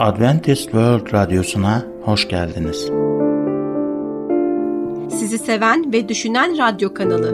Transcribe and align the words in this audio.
Adventist 0.00 0.62
World 0.62 1.12
Radyosu'na 1.12 1.82
hoş 2.02 2.28
geldiniz. 2.28 2.90
Sizi 5.18 5.38
seven 5.38 5.92
ve 5.92 6.08
düşünen 6.08 6.58
radyo 6.58 6.94
kanalı. 6.94 7.30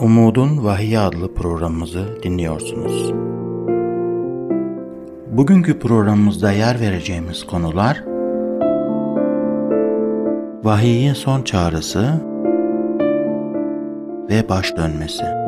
Umudun 0.00 0.64
Vahiy 0.64 0.98
adlı 0.98 1.34
programımızı 1.34 2.22
dinliyorsunuz. 2.22 3.12
Bugünkü 5.30 5.78
programımızda 5.78 6.52
yer 6.52 6.80
vereceğimiz 6.80 7.46
konular 7.46 8.04
Vahiy'in 10.64 11.14
son 11.14 11.42
çağrısı 11.42 12.20
ve 14.30 14.48
baş 14.48 14.76
dönmesi. 14.76 15.39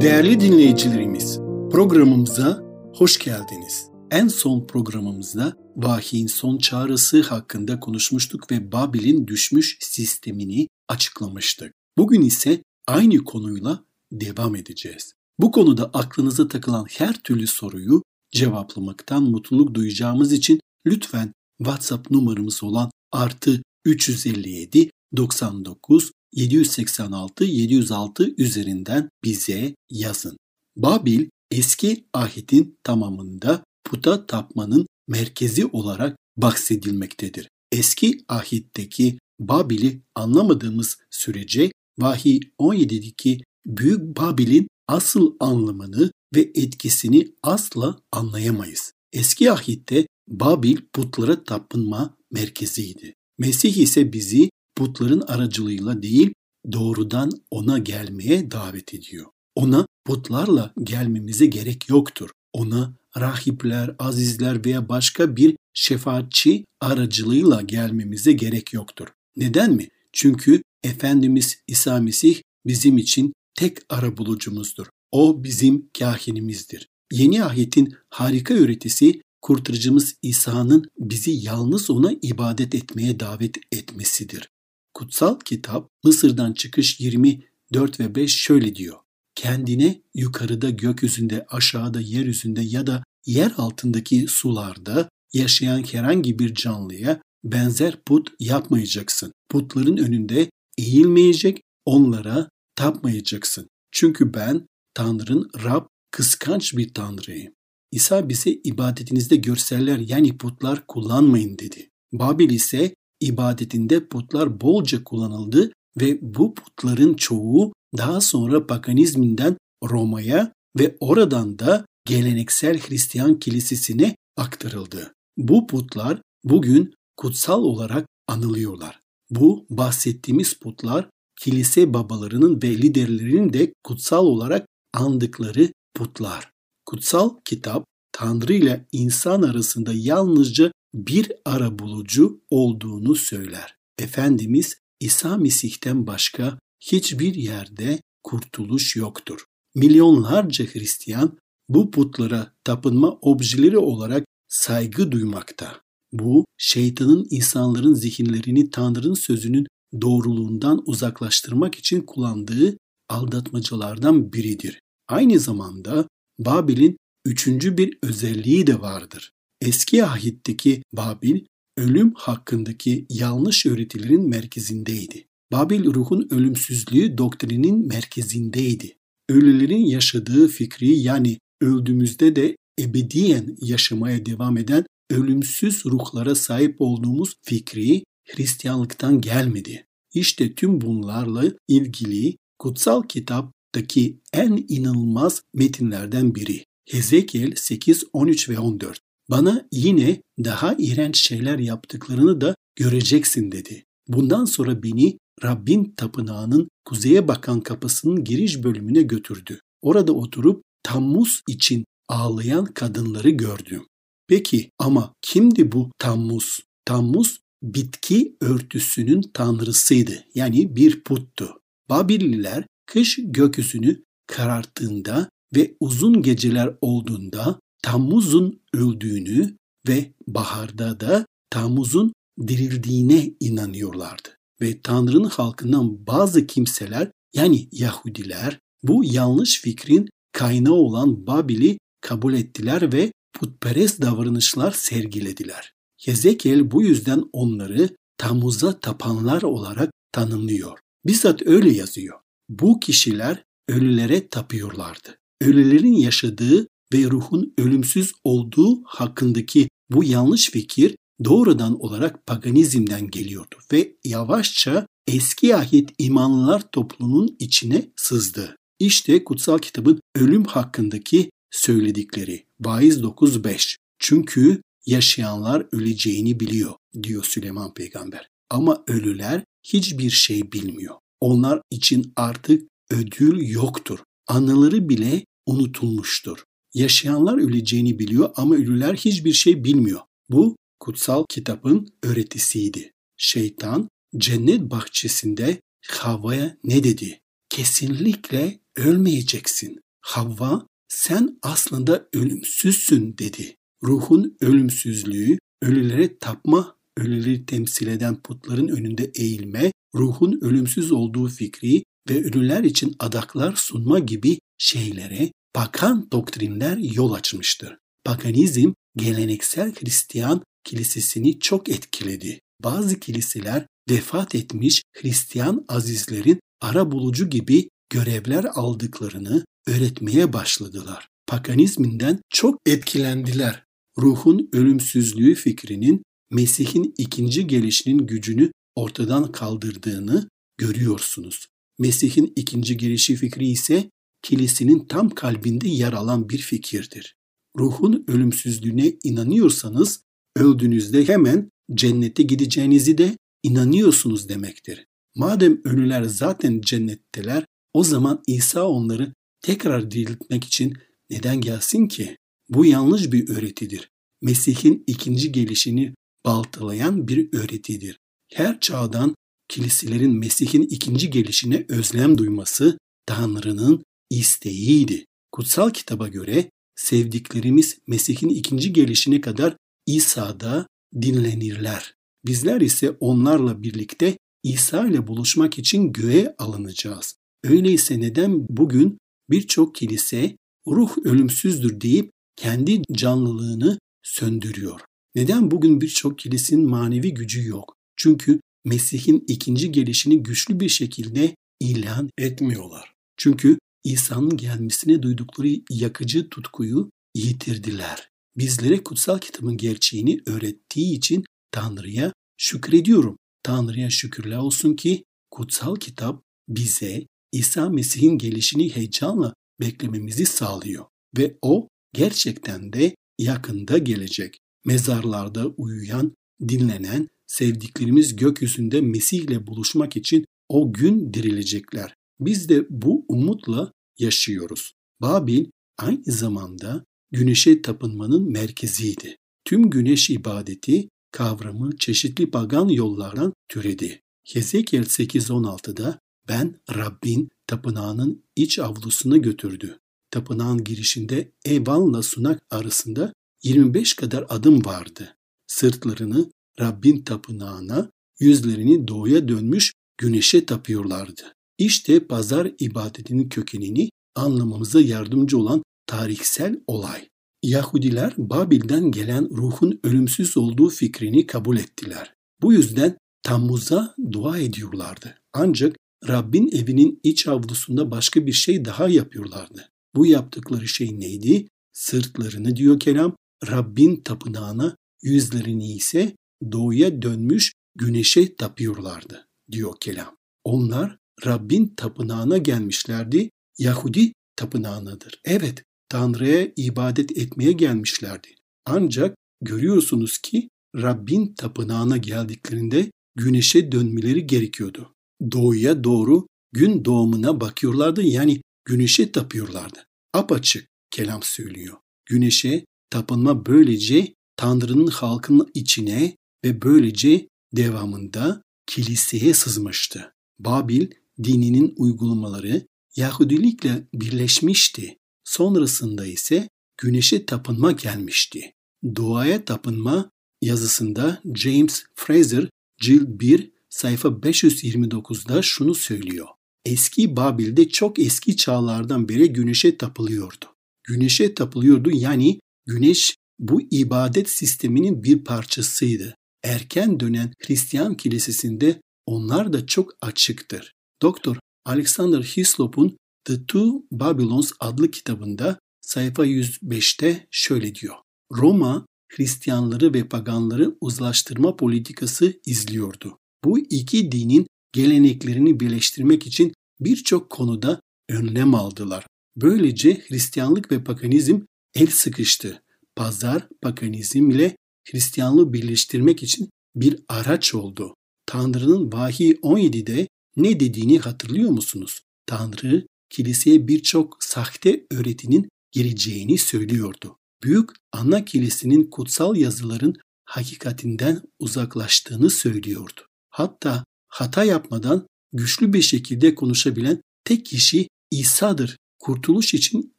Değerli 0.00 0.40
dinleyicilerimiz, 0.40 1.38
programımıza 1.72 2.62
hoş 2.94 3.18
geldiniz. 3.18 3.90
En 4.10 4.28
son 4.28 4.66
programımızda 4.66 5.56
Vahiy'in 5.76 6.26
son 6.26 6.58
çağrısı 6.58 7.22
hakkında 7.22 7.80
konuşmuştuk 7.80 8.50
ve 8.50 8.72
Babil'in 8.72 9.26
düşmüş 9.26 9.78
sistemini 9.80 10.68
açıklamıştık. 10.88 11.72
Bugün 11.98 12.22
ise 12.22 12.62
aynı 12.86 13.24
konuyla 13.24 13.84
devam 14.12 14.56
edeceğiz. 14.56 15.12
Bu 15.38 15.50
konuda 15.50 15.84
aklınıza 15.84 16.48
takılan 16.48 16.86
her 16.90 17.14
türlü 17.14 17.46
soruyu 17.46 18.02
cevaplamaktan 18.32 19.22
mutluluk 19.22 19.74
duyacağımız 19.74 20.32
için 20.32 20.60
lütfen 20.86 21.32
WhatsApp 21.58 22.10
numaramız 22.10 22.62
olan 22.62 22.90
artı 23.12 23.62
357 23.84 24.90
99 25.16 26.10
786 26.32 27.44
706 27.44 28.34
üzerinden 28.38 29.08
bize 29.24 29.74
yazın. 29.90 30.36
Babil 30.76 31.28
eski 31.50 32.04
ahidin 32.12 32.78
tamamında 32.84 33.64
puta 33.84 34.26
tapmanın 34.26 34.86
merkezi 35.08 35.66
olarak 35.66 36.16
bahsedilmektedir. 36.36 37.48
Eski 37.72 38.18
ahitteki 38.28 39.18
Babil'i 39.40 40.02
anlamadığımız 40.14 40.96
sürece 41.10 41.70
Vahiy 41.98 42.40
17'deki 42.58 43.40
Büyük 43.66 44.16
Babil'in 44.16 44.68
asıl 44.88 45.36
anlamını 45.40 46.10
ve 46.34 46.40
etkisini 46.40 47.28
asla 47.42 47.98
anlayamayız. 48.12 48.92
Eski 49.12 49.52
ahitte 49.52 50.06
Babil 50.28 50.76
putlara 50.92 51.44
tapınma 51.44 52.16
merkeziydi. 52.30 53.14
Mesih 53.38 53.76
ise 53.76 54.12
bizi 54.12 54.50
putların 54.76 55.20
aracılığıyla 55.20 56.02
değil 56.02 56.34
doğrudan 56.72 57.30
ona 57.50 57.78
gelmeye 57.78 58.50
davet 58.50 58.94
ediyor. 58.94 59.26
Ona 59.54 59.86
putlarla 60.04 60.72
gelmemize 60.82 61.46
gerek 61.46 61.88
yoktur. 61.88 62.30
Ona 62.52 62.94
rahipler, 63.16 63.94
azizler 63.98 64.64
veya 64.64 64.88
başka 64.88 65.36
bir 65.36 65.56
şefaatçi 65.74 66.64
aracılığıyla 66.80 67.62
gelmemize 67.62 68.32
gerek 68.32 68.72
yoktur. 68.72 69.08
Neden 69.36 69.72
mi? 69.72 69.88
Çünkü 70.12 70.62
Efendimiz 70.82 71.58
İsa 71.66 72.00
Mesih 72.00 72.42
bizim 72.66 72.98
için 72.98 73.32
tek 73.54 73.78
arabulucumuzdur. 73.88 74.86
O 75.12 75.44
bizim 75.44 75.88
kahinimizdir. 75.98 76.88
Yeni 77.12 77.44
ayetin 77.44 77.94
harika 78.10 78.54
öğretisi 78.54 79.20
kurtarıcımız 79.42 80.14
İsa'nın 80.22 80.84
bizi 80.98 81.30
yalnız 81.30 81.90
ona 81.90 82.12
ibadet 82.22 82.74
etmeye 82.74 83.20
davet 83.20 83.56
etmesidir. 83.72 84.48
Kutsal 84.96 85.38
kitap 85.44 85.88
Mısır'dan 86.04 86.52
çıkış 86.52 87.00
24 87.00 88.00
ve 88.00 88.14
5 88.14 88.36
şöyle 88.36 88.74
diyor. 88.74 88.96
Kendine 89.34 90.02
yukarıda 90.14 90.70
gökyüzünde, 90.70 91.46
aşağıda 91.48 92.00
yeryüzünde 92.00 92.62
ya 92.62 92.86
da 92.86 93.04
yer 93.26 93.52
altındaki 93.56 94.26
sularda 94.28 95.08
yaşayan 95.32 95.82
herhangi 95.92 96.38
bir 96.38 96.54
canlıya 96.54 97.22
benzer 97.44 98.04
put 98.06 98.28
yapmayacaksın. 98.40 99.32
Putların 99.48 99.96
önünde 99.96 100.50
eğilmeyecek, 100.78 101.60
onlara 101.84 102.48
tapmayacaksın. 102.76 103.68
Çünkü 103.92 104.34
ben 104.34 104.66
Tanrı'nın 104.94 105.50
Rab, 105.64 105.86
kıskanç 106.10 106.76
bir 106.76 106.94
Tanrıyım. 106.94 107.52
İsa 107.92 108.28
bize 108.28 108.50
ibadetinizde 108.50 109.36
görseller 109.36 109.98
yani 109.98 110.38
putlar 110.38 110.86
kullanmayın 110.86 111.58
dedi. 111.58 111.90
Babil 112.12 112.50
ise 112.50 112.94
ibadetinde 113.20 114.08
putlar 114.08 114.60
bolca 114.60 115.04
kullanıldı 115.04 115.72
ve 116.00 116.18
bu 116.22 116.54
putların 116.54 117.14
çoğu 117.14 117.72
daha 117.96 118.20
sonra 118.20 118.66
paganizminden 118.66 119.56
Roma'ya 119.84 120.52
ve 120.78 120.96
oradan 121.00 121.58
da 121.58 121.86
geleneksel 122.06 122.78
Hristiyan 122.78 123.38
kilisesine 123.38 124.16
aktarıldı. 124.36 125.14
Bu 125.36 125.66
putlar 125.66 126.20
bugün 126.44 126.94
kutsal 127.16 127.62
olarak 127.62 128.06
anılıyorlar. 128.28 129.00
Bu 129.30 129.66
bahsettiğimiz 129.70 130.54
putlar 130.54 131.08
kilise 131.40 131.94
babalarının 131.94 132.62
ve 132.62 132.68
liderlerinin 132.68 133.52
de 133.52 133.72
kutsal 133.84 134.26
olarak 134.26 134.66
andıkları 134.94 135.72
putlar. 135.94 136.50
Kutsal 136.84 137.30
kitap 137.44 137.84
Tanrı 138.18 138.52
ile 138.52 138.86
insan 138.92 139.42
arasında 139.42 139.92
yalnızca 139.94 140.72
bir 140.94 141.32
ara 141.44 141.78
bulucu 141.78 142.40
olduğunu 142.50 143.14
söyler. 143.14 143.76
Efendimiz 143.98 144.76
İsa 145.00 145.36
Mesih'ten 145.36 146.06
başka 146.06 146.58
hiçbir 146.80 147.34
yerde 147.34 148.00
kurtuluş 148.22 148.96
yoktur. 148.96 149.44
Milyonlarca 149.74 150.64
Hristiyan 150.64 151.38
bu 151.68 151.90
putlara 151.90 152.52
tapınma 152.64 153.18
objeleri 153.20 153.78
olarak 153.78 154.24
saygı 154.48 155.12
duymakta. 155.12 155.80
Bu 156.12 156.44
şeytanın 156.58 157.26
insanların 157.30 157.94
zihinlerini 157.94 158.70
Tanrı'nın 158.70 159.14
sözünün 159.14 159.66
doğruluğundan 160.00 160.82
uzaklaştırmak 160.86 161.74
için 161.74 162.00
kullandığı 162.00 162.76
aldatmacalardan 163.08 164.32
biridir. 164.32 164.80
Aynı 165.08 165.38
zamanda 165.38 166.08
Babil'in 166.38 166.96
üçüncü 167.26 167.78
bir 167.78 167.98
özelliği 168.02 168.66
de 168.66 168.80
vardır. 168.80 169.32
Eski 169.60 170.04
ahitteki 170.04 170.82
Babil, 170.92 171.40
ölüm 171.76 172.12
hakkındaki 172.14 173.06
yanlış 173.10 173.66
öğretilerin 173.66 174.28
merkezindeydi. 174.28 175.24
Babil 175.52 175.84
ruhun 175.84 176.28
ölümsüzlüğü 176.30 177.18
doktrinin 177.18 177.88
merkezindeydi. 177.88 178.96
Ölülerin 179.28 179.86
yaşadığı 179.86 180.48
fikri 180.48 180.98
yani 180.98 181.38
öldüğümüzde 181.60 182.36
de 182.36 182.56
ebediyen 182.80 183.56
yaşamaya 183.60 184.26
devam 184.26 184.56
eden 184.58 184.84
ölümsüz 185.10 185.86
ruhlara 185.86 186.34
sahip 186.34 186.76
olduğumuz 186.78 187.34
fikri 187.42 188.04
Hristiyanlıktan 188.24 189.20
gelmedi. 189.20 189.86
İşte 190.14 190.54
tüm 190.54 190.80
bunlarla 190.80 191.44
ilgili 191.68 192.36
kutsal 192.58 193.02
kitaptaki 193.02 194.20
en 194.32 194.64
inanılmaz 194.68 195.42
metinlerden 195.54 196.34
biri. 196.34 196.65
Hezekiel 196.90 197.52
8, 197.56 198.04
13 198.12 198.48
ve 198.48 198.58
14. 198.58 199.00
Bana 199.30 199.68
yine 199.72 200.22
daha 200.44 200.74
iğrenç 200.78 201.18
şeyler 201.28 201.58
yaptıklarını 201.58 202.40
da 202.40 202.54
göreceksin 202.76 203.52
dedi. 203.52 203.84
Bundan 204.08 204.44
sonra 204.44 204.82
beni 204.82 205.18
Rabbin 205.44 205.94
tapınağının 205.96 206.68
kuzeye 206.84 207.28
bakan 207.28 207.60
kapısının 207.60 208.24
giriş 208.24 208.64
bölümüne 208.64 209.02
götürdü. 209.02 209.60
Orada 209.82 210.12
oturup 210.12 210.62
Tammuz 210.82 211.42
için 211.48 211.84
ağlayan 212.08 212.64
kadınları 212.64 213.30
gördüm. 213.30 213.86
Peki 214.28 214.70
ama 214.78 215.14
kimdi 215.22 215.72
bu 215.72 215.90
Tammuz? 215.98 216.60
Tammuz 216.84 217.40
bitki 217.62 218.36
örtüsünün 218.40 219.22
tanrısıydı. 219.34 220.24
Yani 220.34 220.76
bir 220.76 221.04
puttu. 221.04 221.60
Babilliler 221.88 222.64
kış 222.86 223.18
gökyüzünü 223.22 224.04
kararttığında 224.26 225.28
ve 225.56 225.76
uzun 225.80 226.22
geceler 226.22 226.76
olduğunda 226.80 227.60
Tammuz'un 227.82 228.60
öldüğünü 228.72 229.56
ve 229.88 230.12
baharda 230.26 231.00
da 231.00 231.26
Tammuz'un 231.50 232.12
dirildiğine 232.46 233.30
inanıyorlardı. 233.40 234.28
Ve 234.60 234.80
Tanrı'nın 234.82 235.28
halkından 235.28 236.06
bazı 236.06 236.46
kimseler 236.46 237.10
yani 237.34 237.68
Yahudiler 237.72 238.58
bu 238.82 239.04
yanlış 239.04 239.60
fikrin 239.60 240.08
kaynağı 240.32 240.74
olan 240.74 241.26
Babil'i 241.26 241.78
kabul 242.00 242.34
ettiler 242.34 242.92
ve 242.92 243.12
putperest 243.32 244.02
davranışlar 244.02 244.72
sergilediler. 244.72 245.72
Hezekiel 246.04 246.70
bu 246.70 246.82
yüzden 246.82 247.24
onları 247.32 247.88
Tammuz'a 248.18 248.80
tapanlar 248.80 249.42
olarak 249.42 249.90
tanımlıyor. 250.12 250.78
Bizzat 251.06 251.46
öyle 251.46 251.72
yazıyor. 251.72 252.18
Bu 252.48 252.80
kişiler 252.80 253.44
ölülere 253.68 254.28
tapıyorlardı. 254.28 255.18
Ölülerin 255.40 255.92
yaşadığı 255.92 256.66
ve 256.92 257.04
ruhun 257.04 257.54
ölümsüz 257.58 258.12
olduğu 258.24 258.82
hakkındaki 258.84 259.68
bu 259.90 260.04
yanlış 260.04 260.50
fikir 260.50 260.96
doğrudan 261.24 261.80
olarak 261.80 262.26
paganizmden 262.26 263.10
geliyordu 263.10 263.56
ve 263.72 263.96
yavaşça 264.04 264.86
eski 265.06 265.56
ahit 265.56 265.90
imanlılar 265.98 266.70
toplumunun 266.70 267.36
içine 267.38 267.90
sızdı. 267.96 268.56
İşte 268.78 269.24
kutsal 269.24 269.58
kitabın 269.58 270.00
ölüm 270.14 270.44
hakkındaki 270.44 271.30
söyledikleri. 271.50 272.44
Vaiz 272.60 273.00
9.5 273.00 273.76
Çünkü 273.98 274.62
yaşayanlar 274.86 275.66
öleceğini 275.72 276.40
biliyor 276.40 276.72
diyor 277.02 277.24
Süleyman 277.24 277.74
peygamber. 277.74 278.28
Ama 278.50 278.84
ölüler 278.86 279.44
hiçbir 279.62 280.10
şey 280.10 280.52
bilmiyor. 280.52 280.94
Onlar 281.20 281.60
için 281.70 282.12
artık 282.16 282.68
ödül 282.90 283.48
yoktur. 283.48 283.98
Anıları 284.26 284.88
bile 284.88 285.24
unutulmuştur. 285.46 286.44
Yaşayanlar 286.74 287.38
öleceğini 287.38 287.98
biliyor 287.98 288.30
ama 288.36 288.54
ölüler 288.54 288.94
hiçbir 288.94 289.32
şey 289.32 289.64
bilmiyor. 289.64 290.00
Bu 290.30 290.56
kutsal 290.80 291.24
kitabın 291.28 291.88
öğretisiydi. 292.02 292.92
Şeytan 293.16 293.88
cennet 294.16 294.60
bahçesinde 294.60 295.60
Havva'ya 295.90 296.56
ne 296.64 296.84
dedi? 296.84 297.20
Kesinlikle 297.48 298.60
ölmeyeceksin. 298.76 299.80
Havva 300.00 300.66
sen 300.88 301.38
aslında 301.42 302.08
ölümsüzsün 302.12 303.18
dedi. 303.18 303.56
Ruhun 303.82 304.36
ölümsüzlüğü, 304.40 305.38
ölülere 305.62 306.18
tapma, 306.18 306.76
ölüleri 306.96 307.46
temsil 307.46 307.86
eden 307.86 308.22
putların 308.22 308.68
önünde 308.68 309.10
eğilme, 309.14 309.72
ruhun 309.94 310.38
ölümsüz 310.42 310.92
olduğu 310.92 311.28
fikri 311.28 311.82
ve 312.10 312.24
ölüler 312.24 312.64
için 312.64 312.96
adaklar 312.98 313.56
sunma 313.56 313.98
gibi 313.98 314.38
şeylere 314.58 315.32
pakan 315.54 316.10
doktrinler 316.12 316.76
yol 316.76 317.12
açmıştır. 317.12 317.76
Paganizm 318.04 318.72
geleneksel 318.96 319.74
Hristiyan 319.74 320.42
kilisesini 320.64 321.38
çok 321.38 321.68
etkiledi. 321.68 322.40
Bazı 322.64 323.00
kiliseler 323.00 323.66
vefat 323.90 324.34
etmiş 324.34 324.82
Hristiyan 324.96 325.64
azizlerin 325.68 326.40
ara 326.60 326.90
bulucu 326.90 327.30
gibi 327.30 327.68
görevler 327.90 328.44
aldıklarını 328.44 329.44
öğretmeye 329.66 330.32
başladılar. 330.32 331.08
Paganizminden 331.26 332.20
çok 332.30 332.60
etkilendiler. 332.66 333.64
Ruhun 333.98 334.48
ölümsüzlüğü 334.52 335.34
fikrinin 335.34 336.02
Mesih'in 336.30 336.94
ikinci 336.98 337.46
gelişinin 337.46 338.06
gücünü 338.06 338.52
ortadan 338.74 339.32
kaldırdığını 339.32 340.28
görüyorsunuz. 340.58 341.46
Mesih'in 341.78 342.32
ikinci 342.36 342.76
gelişi 342.76 343.16
fikri 343.16 343.48
ise 343.48 343.90
kilisenin 344.22 344.86
tam 344.86 345.10
kalbinde 345.10 345.68
yer 345.68 345.92
alan 345.92 346.28
bir 346.28 346.38
fikirdir. 346.38 347.16
Ruhun 347.58 348.04
ölümsüzlüğüne 348.08 348.92
inanıyorsanız 349.02 350.02
öldüğünüzde 350.36 351.08
hemen 351.08 351.50
cennete 351.74 352.22
gideceğinizi 352.22 352.98
de 352.98 353.16
inanıyorsunuz 353.42 354.28
demektir. 354.28 354.86
Madem 355.14 355.60
ölüler 355.64 356.02
zaten 356.02 356.60
cennetteler 356.60 357.44
o 357.72 357.84
zaman 357.84 358.22
İsa 358.26 358.68
onları 358.68 359.14
tekrar 359.42 359.90
diriltmek 359.90 360.44
için 360.44 360.74
neden 361.10 361.40
gelsin 361.40 361.88
ki? 361.88 362.16
Bu 362.48 362.66
yanlış 362.66 363.12
bir 363.12 363.28
öğretidir. 363.28 363.90
Mesih'in 364.22 364.84
ikinci 364.86 365.32
gelişini 365.32 365.94
baltalayan 366.24 367.08
bir 367.08 367.32
öğretidir. 367.32 367.98
Her 368.32 368.60
çağdan 368.60 369.14
kiliselerin 369.48 370.18
Mesih'in 370.18 370.62
ikinci 370.62 371.10
gelişine 371.10 371.66
özlem 371.68 372.18
duyması 372.18 372.78
Tanrı'nın 373.06 373.84
isteğiydi. 374.10 375.04
Kutsal 375.32 375.70
kitaba 375.70 376.08
göre 376.08 376.50
sevdiklerimiz 376.76 377.78
Mesih'in 377.86 378.28
ikinci 378.28 378.72
gelişine 378.72 379.20
kadar 379.20 379.56
İsa'da 379.86 380.66
dinlenirler. 381.02 381.94
Bizler 382.26 382.60
ise 382.60 382.90
onlarla 382.90 383.62
birlikte 383.62 384.18
İsa 384.42 384.86
ile 384.86 385.06
buluşmak 385.06 385.58
için 385.58 385.92
göğe 385.92 386.34
alınacağız. 386.38 387.16
Öyleyse 387.44 388.00
neden 388.00 388.46
bugün 388.48 388.98
birçok 389.30 389.74
kilise 389.74 390.36
ruh 390.66 390.98
ölümsüzdür 391.04 391.80
deyip 391.80 392.10
kendi 392.36 392.82
canlılığını 392.92 393.78
söndürüyor? 394.02 394.80
Neden 395.14 395.50
bugün 395.50 395.80
birçok 395.80 396.18
kilisenin 396.18 396.68
manevi 396.68 397.14
gücü 397.14 397.48
yok? 397.48 397.76
Çünkü 397.96 398.40
Mesih'in 398.66 399.24
ikinci 399.28 399.72
gelişini 399.72 400.22
güçlü 400.22 400.60
bir 400.60 400.68
şekilde 400.68 401.36
ilan 401.60 402.10
etmiyorlar. 402.18 402.92
Çünkü 403.16 403.58
İsa'nın 403.84 404.36
gelmesine 404.36 405.02
duydukları 405.02 405.60
yakıcı 405.70 406.28
tutkuyu 406.28 406.90
yitirdiler. 407.14 408.08
Bizlere 408.36 408.84
kutsal 408.84 409.18
kitabın 409.18 409.56
gerçeğini 409.56 410.20
öğrettiği 410.26 410.96
için 410.96 411.24
Tanrı'ya 411.52 412.12
şükrediyorum. 412.38 413.16
Tanrı'ya 413.42 413.90
şükürler 413.90 414.36
olsun 414.36 414.74
ki 414.74 415.04
kutsal 415.30 415.76
kitap 415.76 416.22
bize 416.48 417.06
İsa 417.32 417.68
Mesih'in 417.68 418.18
gelişini 418.18 418.76
heyecanla 418.76 419.34
beklememizi 419.60 420.26
sağlıyor 420.26 420.84
ve 421.18 421.36
o 421.42 421.68
gerçekten 421.94 422.72
de 422.72 422.94
yakında 423.18 423.78
gelecek. 423.78 424.38
Mezarlarda 424.64 425.46
uyuyan, 425.46 426.12
dinlenen 426.48 427.08
sevdiklerimiz 427.26 428.16
gökyüzünde 428.16 428.80
Mesih 428.80 429.18
ile 429.18 429.46
buluşmak 429.46 429.96
için 429.96 430.24
o 430.48 430.72
gün 430.72 431.14
dirilecekler. 431.14 431.94
Biz 432.20 432.48
de 432.48 432.66
bu 432.70 433.04
umutla 433.08 433.72
yaşıyoruz. 433.98 434.72
Babil 435.00 435.46
aynı 435.78 436.12
zamanda 436.12 436.84
güneşe 437.10 437.62
tapınmanın 437.62 438.32
merkeziydi. 438.32 439.16
Tüm 439.44 439.70
güneş 439.70 440.10
ibadeti 440.10 440.88
kavramı 441.12 441.76
çeşitli 441.76 442.30
pagan 442.30 442.68
yollardan 442.68 443.32
türedi. 443.48 444.00
Hezekiel 444.24 444.84
8.16'da 444.84 446.00
ben 446.28 446.60
Rabbin 446.74 447.28
tapınağının 447.46 448.24
iç 448.36 448.58
avlusuna 448.58 449.16
götürdü. 449.16 449.78
Tapınağın 450.10 450.64
girişinde 450.64 451.32
Evan'la 451.44 452.02
Sunak 452.02 452.42
arasında 452.50 453.12
25 453.42 453.94
kadar 453.94 454.26
adım 454.28 454.64
vardı. 454.64 455.16
Sırtlarını 455.46 456.30
Rabbin 456.60 457.02
tapınağına, 457.02 457.90
yüzlerini 458.20 458.88
doğuya 458.88 459.28
dönmüş 459.28 459.72
güneşe 459.98 460.46
tapıyorlardı. 460.46 461.22
İşte 461.58 462.00
pazar 462.00 462.52
ibadetinin 462.58 463.28
kökenini 463.28 463.90
anlamamıza 464.14 464.80
yardımcı 464.80 465.38
olan 465.38 465.62
tarihsel 465.86 466.60
olay. 466.66 467.08
Yahudiler 467.42 468.14
Babil'den 468.18 468.90
gelen 468.90 469.30
ruhun 469.30 469.80
ölümsüz 469.84 470.36
olduğu 470.36 470.68
fikrini 470.68 471.26
kabul 471.26 471.56
ettiler. 471.56 472.14
Bu 472.42 472.52
yüzden 472.52 472.98
Tammuz'a 473.22 473.94
dua 474.12 474.38
ediyorlardı. 474.38 475.18
Ancak 475.32 475.76
Rabbin 476.08 476.50
evinin 476.52 477.00
iç 477.02 477.26
avlusunda 477.26 477.90
başka 477.90 478.26
bir 478.26 478.32
şey 478.32 478.64
daha 478.64 478.88
yapıyorlardı. 478.88 479.68
Bu 479.94 480.06
yaptıkları 480.06 480.68
şey 480.68 481.00
neydi? 481.00 481.48
Sırtlarını 481.72 482.56
diyor 482.56 482.80
kelam 482.80 483.16
Rabbin 483.50 483.96
tapınağına, 483.96 484.76
yüzlerini 485.02 485.72
ise 485.72 486.16
doğuya 486.52 487.02
dönmüş 487.02 487.52
güneşe 487.74 488.36
tapıyorlardı 488.36 489.28
diyor 489.52 489.74
kelam. 489.80 490.16
Onlar 490.44 490.98
Rabbin 491.26 491.74
tapınağına 491.76 492.38
gelmişlerdi. 492.38 493.30
Yahudi 493.58 494.12
tapınağınadır. 494.36 495.20
Evet, 495.24 495.64
Tanrı'ya 495.88 496.52
ibadet 496.56 497.18
etmeye 497.18 497.52
gelmişlerdi. 497.52 498.28
Ancak 498.66 499.16
görüyorsunuz 499.40 500.18
ki 500.18 500.48
Rabbin 500.76 501.34
tapınağına 501.34 501.96
geldiklerinde 501.96 502.90
güneşe 503.16 503.72
dönmeleri 503.72 504.26
gerekiyordu. 504.26 504.94
Doğuya 505.32 505.84
doğru 505.84 506.26
gün 506.52 506.84
doğumuna 506.84 507.40
bakıyorlardı 507.40 508.02
yani 508.02 508.42
güneşe 508.64 509.12
tapıyorlardı. 509.12 509.86
Apaçık 510.14 510.68
kelam 510.90 511.22
söylüyor. 511.22 511.76
Güneşe 512.06 512.64
tapınma 512.90 513.46
böylece 513.46 514.14
Tanrı'nın 514.36 514.86
halkının 514.86 515.50
içine 515.54 516.16
ve 516.46 516.62
böylece 516.62 517.28
devamında 517.56 518.42
kiliseye 518.66 519.34
sızmıştı. 519.34 520.12
Babil 520.38 520.90
dininin 521.24 521.74
uygulamaları 521.76 522.66
Yahudilikle 522.96 523.88
birleşmişti. 523.94 524.96
Sonrasında 525.24 526.06
ise 526.06 526.48
güneşe 526.78 527.26
tapınma 527.26 527.72
gelmişti. 527.72 528.52
Doğaya 528.96 529.44
tapınma 529.44 530.10
yazısında 530.42 531.22
James 531.34 531.84
Fraser 531.94 532.48
cilt 532.80 533.08
1 533.08 533.50
sayfa 533.70 534.08
529'da 534.08 535.42
şunu 535.42 535.74
söylüyor. 535.74 536.26
Eski 536.64 537.16
Babil'de 537.16 537.68
çok 537.68 537.98
eski 537.98 538.36
çağlardan 538.36 539.08
beri 539.08 539.32
güneşe 539.32 539.78
tapılıyordu. 539.78 540.44
Güneşe 540.84 541.34
tapılıyordu 541.34 541.90
yani 541.90 542.40
güneş 542.66 543.16
bu 543.38 543.62
ibadet 543.70 544.30
sisteminin 544.30 545.02
bir 545.02 545.24
parçasıydı. 545.24 546.16
Erken 546.42 547.00
dönen 547.00 547.32
Hristiyan 547.46 547.94
kilisesinde 547.94 548.80
onlar 549.06 549.52
da 549.52 549.66
çok 549.66 549.92
açıktır. 550.00 550.72
Doktor 551.02 551.36
Alexander 551.64 552.22
Hislop'un 552.22 552.96
The 553.24 553.46
Two 553.46 553.82
Babylons 553.90 554.52
adlı 554.60 554.90
kitabında 554.90 555.58
sayfa 555.80 556.26
105'te 556.26 557.26
şöyle 557.30 557.74
diyor. 557.74 557.94
Roma 558.32 558.86
Hristiyanları 559.08 559.94
ve 559.94 560.08
paganları 560.08 560.76
uzlaştırma 560.80 561.56
politikası 561.56 562.40
izliyordu. 562.46 563.18
Bu 563.44 563.58
iki 563.58 564.12
dinin 564.12 564.46
geleneklerini 564.72 565.60
birleştirmek 565.60 566.26
için 566.26 566.52
birçok 566.80 567.30
konuda 567.30 567.80
önlem 568.08 568.54
aldılar. 568.54 569.06
Böylece 569.36 570.04
Hristiyanlık 570.08 570.72
ve 570.72 570.84
paganizm 570.84 571.40
el 571.74 571.86
sıkıştı. 571.86 572.62
Pazar 572.96 573.48
paganizm 573.62 574.30
ile 574.30 574.56
Hristiyanlığı 574.90 575.52
birleştirmek 575.52 576.22
için 576.22 576.50
bir 576.76 576.98
araç 577.08 577.54
oldu. 577.54 577.94
Tanrı'nın 578.26 578.92
Vahiy 578.92 579.30
17'de 579.30 580.08
ne 580.36 580.60
dediğini 580.60 580.98
hatırlıyor 580.98 581.50
musunuz? 581.50 582.00
Tanrı 582.26 582.86
kiliseye 583.10 583.68
birçok 583.68 584.16
sahte 584.20 584.86
öğretinin 584.90 585.48
geleceğini 585.72 586.38
söylüyordu. 586.38 587.16
Büyük 587.42 587.70
ana 587.92 588.24
kilisinin 588.24 588.90
kutsal 588.90 589.36
yazıların 589.36 589.94
hakikatinden 590.24 591.22
uzaklaştığını 591.38 592.30
söylüyordu. 592.30 593.00
Hatta 593.30 593.84
hata 594.08 594.44
yapmadan 594.44 595.06
güçlü 595.32 595.72
bir 595.72 595.82
şekilde 595.82 596.34
konuşabilen 596.34 597.00
tek 597.24 597.46
kişi 597.46 597.88
İsa'dır. 598.10 598.76
Kurtuluş 598.98 599.54
için 599.54 599.94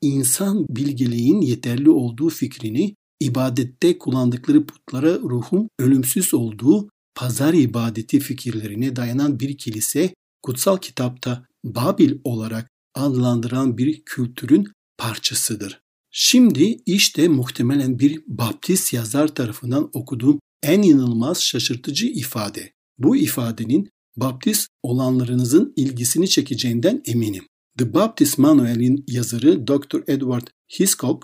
insan 0.01 0.65
bilgeliğin 0.69 1.41
yeterli 1.41 1.89
olduğu 1.89 2.29
fikrini 2.29 2.95
ibadette 3.19 3.97
kullandıkları 3.97 4.65
putlara 4.65 5.19
ruhun 5.19 5.69
ölümsüz 5.79 6.33
olduğu 6.33 6.89
pazar 7.15 7.53
ibadeti 7.53 8.19
fikirlerine 8.19 8.95
dayanan 8.95 9.39
bir 9.39 9.57
kilise 9.57 10.13
kutsal 10.41 10.77
kitapta 10.77 11.45
Babil 11.63 12.17
olarak 12.23 12.69
adlandıran 12.95 13.77
bir 13.77 14.01
kültürün 14.05 14.67
parçasıdır. 14.97 15.81
Şimdi 16.11 16.79
işte 16.85 17.27
muhtemelen 17.27 17.99
bir 17.99 18.23
baptist 18.27 18.93
yazar 18.93 19.27
tarafından 19.27 19.89
okuduğum 19.93 20.39
en 20.63 20.81
inanılmaz 20.81 21.41
şaşırtıcı 21.41 22.07
ifade. 22.07 22.71
Bu 22.97 23.15
ifadenin 23.15 23.89
baptist 24.17 24.67
olanlarınızın 24.83 25.73
ilgisini 25.75 26.29
çekeceğinden 26.29 27.01
eminim. 27.05 27.43
The 27.77 27.93
Baptist 27.93 28.37
Manual'in 28.37 29.03
yazarı 29.07 29.67
Dr. 29.67 29.99
Edward 30.07 30.47
Hiscox 30.79 31.19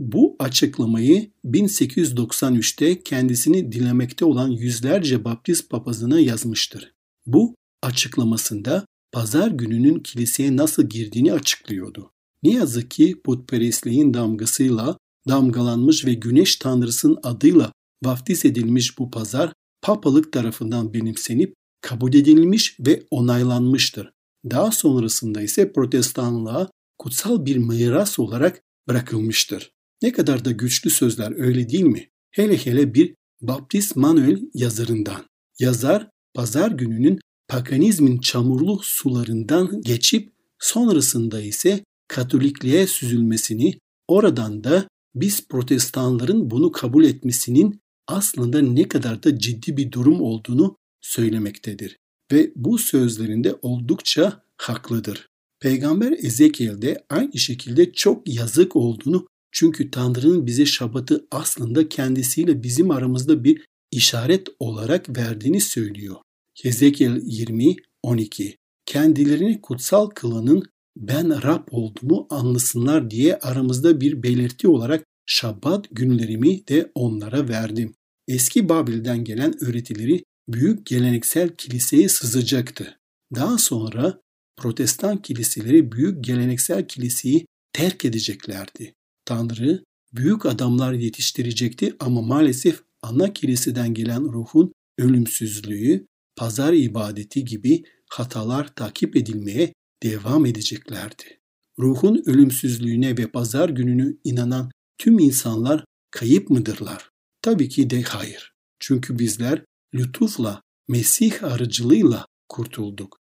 bu 0.00 0.36
açıklamayı 0.38 1.30
1893'te 1.44 3.02
kendisini 3.02 3.72
dinlemekte 3.72 4.24
olan 4.24 4.48
yüzlerce 4.48 5.24
Baptist 5.24 5.70
papazına 5.70 6.20
yazmıştır. 6.20 6.94
Bu 7.26 7.54
açıklamasında 7.82 8.86
pazar 9.12 9.50
gününün 9.50 9.98
kiliseye 9.98 10.56
nasıl 10.56 10.88
girdiğini 10.88 11.32
açıklıyordu. 11.32 12.10
Ne 12.42 12.52
yazık 12.52 12.90
ki 12.90 13.20
putperestliğin 13.24 14.14
damgasıyla 14.14 14.96
damgalanmış 15.28 16.06
ve 16.06 16.14
güneş 16.14 16.56
tanrısının 16.56 17.18
adıyla 17.22 17.72
vaftiz 18.04 18.44
edilmiş 18.44 18.98
bu 18.98 19.10
pazar 19.10 19.52
papalık 19.82 20.32
tarafından 20.32 20.94
benimsenip 20.94 21.54
kabul 21.80 22.14
edilmiş 22.14 22.76
ve 22.80 23.02
onaylanmıştır. 23.10 24.10
Daha 24.50 24.72
sonrasında 24.72 25.42
ise 25.42 25.72
protestanlığa 25.72 26.70
kutsal 26.98 27.46
bir 27.46 27.56
miras 27.56 28.18
olarak 28.18 28.62
bırakılmıştır. 28.88 29.70
Ne 30.02 30.12
kadar 30.12 30.44
da 30.44 30.50
güçlü 30.50 30.90
sözler 30.90 31.32
öyle 31.38 31.68
değil 31.68 31.84
mi? 31.84 32.08
Hele 32.30 32.56
hele 32.56 32.94
bir 32.94 33.14
Baptist 33.40 33.96
Manuel 33.96 34.40
yazarından. 34.54 35.24
Yazar 35.58 36.08
pazar 36.34 36.70
gününün 36.70 37.20
paganizmin 37.48 38.18
çamurlu 38.18 38.80
sularından 38.82 39.82
geçip 39.82 40.32
sonrasında 40.58 41.40
ise 41.40 41.84
Katolikliğe 42.08 42.86
süzülmesini, 42.86 43.78
oradan 44.08 44.64
da 44.64 44.88
biz 45.14 45.48
protestanların 45.48 46.50
bunu 46.50 46.72
kabul 46.72 47.04
etmesinin 47.04 47.80
aslında 48.06 48.60
ne 48.60 48.88
kadar 48.88 49.22
da 49.22 49.38
ciddi 49.38 49.76
bir 49.76 49.92
durum 49.92 50.20
olduğunu 50.20 50.76
söylemektedir. 51.00 51.96
Ve 52.32 52.52
bu 52.56 52.78
sözlerinde 52.78 53.54
oldukça 53.62 54.42
haklıdır. 54.56 55.28
Peygamber 55.60 56.12
Ezekiel 56.12 56.82
de 56.82 57.04
aynı 57.10 57.38
şekilde 57.38 57.92
çok 57.92 58.28
yazık 58.28 58.76
olduğunu 58.76 59.26
çünkü 59.52 59.90
Tanrı'nın 59.90 60.46
bize 60.46 60.66
şabatı 60.66 61.26
aslında 61.30 61.88
kendisiyle 61.88 62.62
bizim 62.62 62.90
aramızda 62.90 63.44
bir 63.44 63.66
işaret 63.90 64.48
olarak 64.58 65.16
verdiğini 65.18 65.60
söylüyor. 65.60 66.16
Hezekiel 66.62 67.20
20 67.24 67.76
12 68.02 68.56
Kendilerini 68.86 69.60
kutsal 69.60 70.06
kılanın 70.06 70.62
ben 70.96 71.42
Rab 71.42 71.68
olduğumu 71.70 72.26
anlasınlar 72.30 73.10
diye 73.10 73.38
aramızda 73.38 74.00
bir 74.00 74.22
belirti 74.22 74.68
olarak 74.68 75.04
Şabat 75.26 75.86
günlerimi 75.90 76.68
de 76.68 76.90
onlara 76.94 77.48
verdim. 77.48 77.94
Eski 78.28 78.68
Babil'den 78.68 79.24
gelen 79.24 79.64
öğretileri 79.64 80.24
büyük 80.48 80.86
geleneksel 80.86 81.48
kiliseye 81.48 82.08
sızacaktı. 82.08 82.98
Daha 83.34 83.58
sonra 83.58 84.20
protestan 84.56 85.22
kiliseleri 85.22 85.92
büyük 85.92 86.24
geleneksel 86.24 86.88
kiliseyi 86.88 87.46
terk 87.72 88.04
edeceklerdi. 88.04 88.94
Tanrı 89.30 89.84
büyük 90.12 90.46
adamlar 90.46 90.92
yetiştirecekti 90.92 91.94
ama 92.00 92.22
maalesef 92.22 92.82
ana 93.02 93.32
kiliseden 93.32 93.94
gelen 93.94 94.22
ruhun 94.32 94.72
ölümsüzlüğü, 94.98 96.06
pazar 96.36 96.72
ibadeti 96.72 97.44
gibi 97.44 97.82
hatalar 98.08 98.74
takip 98.74 99.16
edilmeye 99.16 99.72
devam 100.02 100.46
edeceklerdi. 100.46 101.40
Ruhun 101.78 102.22
ölümsüzlüğüne 102.26 103.16
ve 103.16 103.26
pazar 103.26 103.68
gününü 103.68 104.18
inanan 104.24 104.70
tüm 104.98 105.18
insanlar 105.18 105.84
kayıp 106.10 106.50
mıdırlar? 106.50 107.10
Tabii 107.42 107.68
ki 107.68 107.90
de 107.90 108.02
hayır. 108.02 108.52
Çünkü 108.80 109.18
bizler 109.18 109.64
lütufla, 109.94 110.62
Mesih 110.88 111.44
aracılığıyla 111.44 112.26
kurtulduk. 112.48 113.18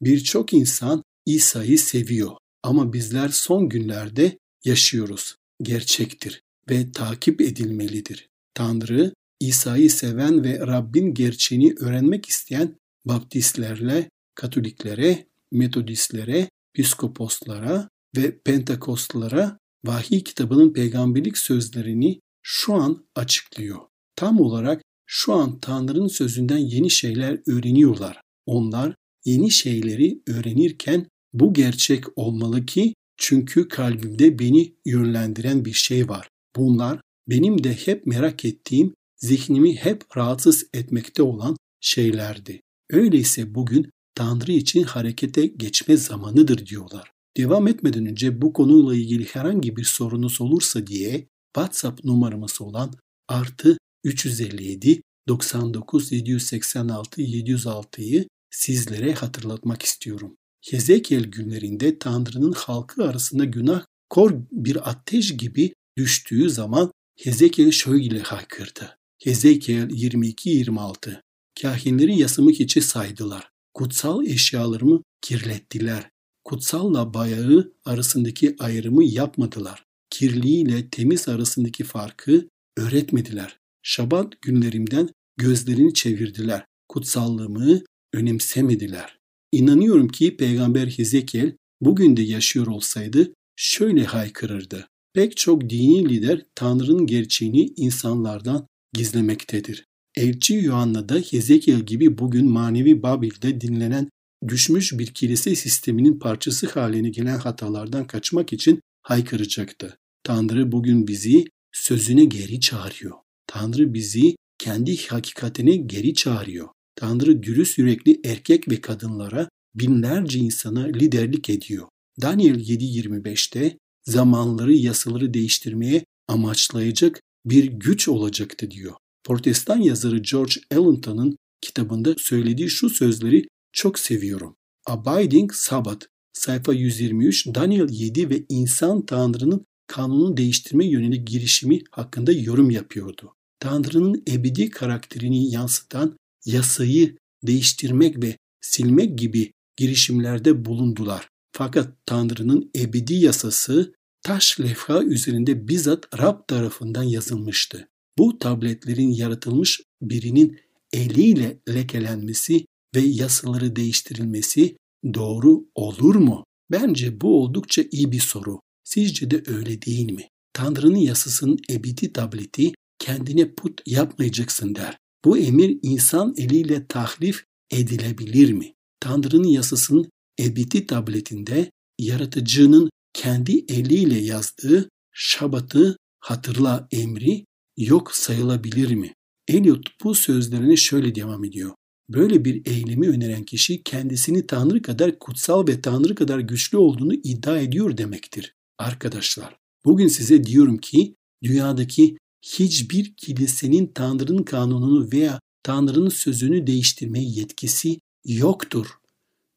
Birçok 0.00 0.52
insan 0.52 1.02
İsa'yı 1.26 1.78
seviyor 1.78 2.32
ama 2.62 2.92
bizler 2.92 3.28
son 3.28 3.68
günlerde 3.68 4.38
yaşıyoruz. 4.64 5.36
Gerçektir 5.62 6.42
ve 6.70 6.92
takip 6.92 7.40
edilmelidir. 7.40 8.28
Tanrı, 8.54 9.14
İsa'yı 9.40 9.90
seven 9.90 10.44
ve 10.44 10.58
Rabbin 10.58 11.14
gerçeğini 11.14 11.74
öğrenmek 11.80 12.26
isteyen 12.26 12.76
Baptistlerle, 13.04 14.10
Katoliklere, 14.34 15.26
Metodistlere, 15.52 16.48
Piskoposlara 16.74 17.88
ve 18.16 18.38
Pentakostlara 18.38 19.58
vahiy 19.84 20.24
kitabının 20.24 20.72
peygamberlik 20.72 21.38
sözlerini 21.38 22.20
şu 22.42 22.74
an 22.74 23.06
açıklıyor. 23.14 23.78
Tam 24.16 24.40
olarak 24.40 24.82
şu 25.06 25.32
an 25.32 25.60
Tanrı'nın 25.60 26.08
sözünden 26.08 26.58
yeni 26.58 26.90
şeyler 26.90 27.40
öğreniyorlar. 27.46 28.20
Onlar 28.46 28.94
yeni 29.24 29.50
şeyleri 29.50 30.22
öğrenirken 30.26 31.06
bu 31.32 31.54
gerçek 31.54 32.04
olmalı 32.16 32.66
ki 32.66 32.94
çünkü 33.22 33.68
kalbimde 33.68 34.38
beni 34.38 34.74
yönlendiren 34.86 35.64
bir 35.64 35.72
şey 35.72 36.08
var. 36.08 36.28
Bunlar 36.56 37.00
benim 37.28 37.64
de 37.64 37.72
hep 37.74 38.06
merak 38.06 38.44
ettiğim, 38.44 38.94
zihnimi 39.16 39.76
hep 39.76 40.16
rahatsız 40.16 40.66
etmekte 40.74 41.22
olan 41.22 41.56
şeylerdi. 41.80 42.60
Öyleyse 42.90 43.54
bugün 43.54 43.90
Tanrı 44.14 44.52
için 44.52 44.82
harekete 44.82 45.46
geçme 45.46 45.96
zamanıdır 45.96 46.66
diyorlar. 46.66 47.12
Devam 47.36 47.68
etmeden 47.68 48.06
önce 48.06 48.42
bu 48.42 48.52
konuyla 48.52 48.94
ilgili 48.94 49.24
herhangi 49.24 49.76
bir 49.76 49.84
sorunuz 49.84 50.40
olursa 50.40 50.86
diye 50.86 51.28
WhatsApp 51.54 52.04
numaramız 52.04 52.60
olan 52.60 52.92
artı 53.28 53.78
357 54.04 55.02
99 55.28 56.12
786 56.12 57.22
706'yı 57.22 58.28
sizlere 58.50 59.12
hatırlatmak 59.14 59.82
istiyorum. 59.82 60.36
Hezekiel 60.70 61.24
günlerinde 61.24 61.98
Tanrı'nın 61.98 62.52
halkı 62.52 63.04
arasında 63.04 63.44
günah 63.44 63.84
kor 64.10 64.32
bir 64.50 64.90
ateş 64.90 65.36
gibi 65.36 65.74
düştüğü 65.96 66.50
zaman 66.50 66.92
Hezekiel 67.18 67.70
şöyle 67.70 68.20
haykırdı. 68.20 68.98
Hezekiel 69.22 69.90
22-26 69.90 71.20
Kahinleri 71.62 72.18
yasımık 72.18 72.60
içi 72.60 72.82
saydılar. 72.82 73.50
Kutsal 73.74 74.26
eşyalarımı 74.26 75.02
kirlettiler. 75.20 76.10
Kutsalla 76.44 77.14
bayağı 77.14 77.72
arasındaki 77.84 78.56
ayrımı 78.58 79.04
yapmadılar. 79.04 79.84
Kirliyle 80.10 80.90
temiz 80.90 81.28
arasındaki 81.28 81.84
farkı 81.84 82.48
öğretmediler. 82.76 83.58
Şabat 83.82 84.42
günlerimden 84.42 85.08
gözlerini 85.36 85.94
çevirdiler. 85.94 86.64
Kutsallığımı 86.88 87.80
önemsemediler. 88.12 89.21
İnanıyorum 89.52 90.08
ki 90.08 90.36
Peygamber 90.36 90.86
Hezekiel 90.86 91.52
bugün 91.80 92.16
de 92.16 92.22
yaşıyor 92.22 92.66
olsaydı 92.66 93.34
şöyle 93.56 94.04
haykırırdı. 94.04 94.88
Pek 95.14 95.36
çok 95.36 95.70
dini 95.70 96.08
lider 96.08 96.42
Tanrı'nın 96.54 97.06
gerçeğini 97.06 97.72
insanlardan 97.76 98.66
gizlemektedir. 98.92 99.84
Elçi 100.16 100.54
Yuhanna 100.54 101.08
da 101.08 101.14
Hezekiel 101.14 101.80
gibi 101.80 102.18
bugün 102.18 102.48
manevi 102.48 103.02
Babil'de 103.02 103.60
dinlenen 103.60 104.08
düşmüş 104.48 104.92
bir 104.98 105.06
kilise 105.06 105.54
sisteminin 105.54 106.18
parçası 106.18 106.66
haline 106.66 107.08
gelen 107.08 107.38
hatalardan 107.38 108.06
kaçmak 108.06 108.52
için 108.52 108.80
haykıracaktı. 109.02 109.96
Tanrı 110.24 110.72
bugün 110.72 111.06
bizi 111.06 111.44
sözüne 111.72 112.24
geri 112.24 112.60
çağırıyor. 112.60 113.16
Tanrı 113.46 113.94
bizi 113.94 114.36
kendi 114.58 115.06
hakikatine 115.06 115.76
geri 115.76 116.14
çağırıyor. 116.14 116.68
Tanrı 116.96 117.42
dürüst 117.42 117.78
yürekli 117.78 118.20
erkek 118.24 118.68
ve 118.68 118.80
kadınlara 118.80 119.48
binlerce 119.74 120.38
insana 120.38 120.86
liderlik 120.86 121.50
ediyor. 121.50 121.88
Daniel 122.22 122.56
7.25'te 122.56 123.78
zamanları 124.04 124.72
yasaları 124.72 125.34
değiştirmeye 125.34 126.04
amaçlayacak 126.28 127.20
bir 127.44 127.64
güç 127.64 128.08
olacaktı 128.08 128.70
diyor. 128.70 128.94
Protestan 129.24 129.80
yazarı 129.80 130.18
George 130.18 130.54
Ellington'ın 130.70 131.36
kitabında 131.60 132.14
söylediği 132.18 132.70
şu 132.70 132.90
sözleri 132.90 133.46
çok 133.72 133.98
seviyorum. 133.98 134.56
Abiding 134.86 135.52
Sabbath 135.52 136.06
sayfa 136.32 136.72
123 136.72 137.46
Daniel 137.46 137.88
7 137.90 138.30
ve 138.30 138.42
insan 138.48 139.06
Tanrı'nın 139.06 139.64
kanunu 139.86 140.36
değiştirme 140.36 140.86
yönelik 140.86 141.26
girişimi 141.26 141.80
hakkında 141.90 142.32
yorum 142.32 142.70
yapıyordu. 142.70 143.34
Tanrı'nın 143.60 144.22
ebedi 144.30 144.70
karakterini 144.70 145.50
yansıtan 145.50 146.16
yasayı 146.44 147.16
değiştirmek 147.42 148.22
ve 148.22 148.36
silmek 148.60 149.18
gibi 149.18 149.52
girişimlerde 149.76 150.64
bulundular. 150.64 151.28
Fakat 151.52 151.96
Tanrı'nın 152.06 152.70
ebedi 152.76 153.14
yasası 153.14 153.92
taş 154.22 154.60
levha 154.60 155.02
üzerinde 155.02 155.68
bizzat 155.68 156.18
Rab 156.18 156.48
tarafından 156.48 157.02
yazılmıştı. 157.02 157.88
Bu 158.18 158.38
tabletlerin 158.38 159.10
yaratılmış 159.10 159.80
birinin 160.02 160.58
eliyle 160.92 161.58
lekelenmesi 161.68 162.66
ve 162.94 163.00
yasaları 163.00 163.76
değiştirilmesi 163.76 164.76
doğru 165.14 165.64
olur 165.74 166.14
mu? 166.14 166.44
Bence 166.70 167.20
bu 167.20 167.42
oldukça 167.42 167.84
iyi 167.90 168.12
bir 168.12 168.20
soru. 168.20 168.60
Sizce 168.84 169.30
de 169.30 169.42
öyle 169.46 169.82
değil 169.82 170.12
mi? 170.12 170.28
Tanrı'nın 170.52 170.96
yasasının 170.96 171.58
ebedi 171.70 172.12
tableti 172.12 172.72
kendine 172.98 173.54
put 173.54 173.80
yapmayacaksın 173.86 174.74
der. 174.74 174.98
Bu 175.24 175.38
emir 175.38 175.78
insan 175.82 176.34
eliyle 176.36 176.86
tahrif 176.86 177.44
edilebilir 177.70 178.52
mi? 178.52 178.74
Tanrı'nın 179.00 179.48
yasasının 179.48 180.10
ebedi 180.40 180.86
tabletinde 180.86 181.70
yaratıcının 181.98 182.90
kendi 183.12 183.64
eliyle 183.68 184.18
yazdığı 184.18 184.88
şabatı 185.12 185.96
hatırla 186.20 186.88
emri 186.90 187.44
yok 187.76 188.16
sayılabilir 188.16 188.94
mi? 188.94 189.14
Eliot 189.48 189.86
bu 190.04 190.14
sözlerine 190.14 190.76
şöyle 190.76 191.14
devam 191.14 191.44
ediyor. 191.44 191.70
Böyle 192.08 192.44
bir 192.44 192.66
eylemi 192.66 193.08
öneren 193.08 193.44
kişi 193.44 193.82
kendisini 193.82 194.46
Tanrı 194.46 194.82
kadar 194.82 195.18
kutsal 195.18 195.66
ve 195.68 195.80
Tanrı 195.80 196.14
kadar 196.14 196.38
güçlü 196.38 196.78
olduğunu 196.78 197.14
iddia 197.14 197.58
ediyor 197.58 197.96
demektir. 197.96 198.54
Arkadaşlar, 198.78 199.56
bugün 199.84 200.08
size 200.08 200.44
diyorum 200.44 200.78
ki 200.78 201.14
dünyadaki 201.42 202.16
hiçbir 202.42 203.14
kilisenin 203.14 203.86
Tanrı'nın 203.86 204.42
kanununu 204.42 205.08
veya 205.12 205.40
Tanrı'nın 205.62 206.08
sözünü 206.08 206.66
değiştirme 206.66 207.20
yetkisi 207.22 208.00
yoktur. 208.24 208.86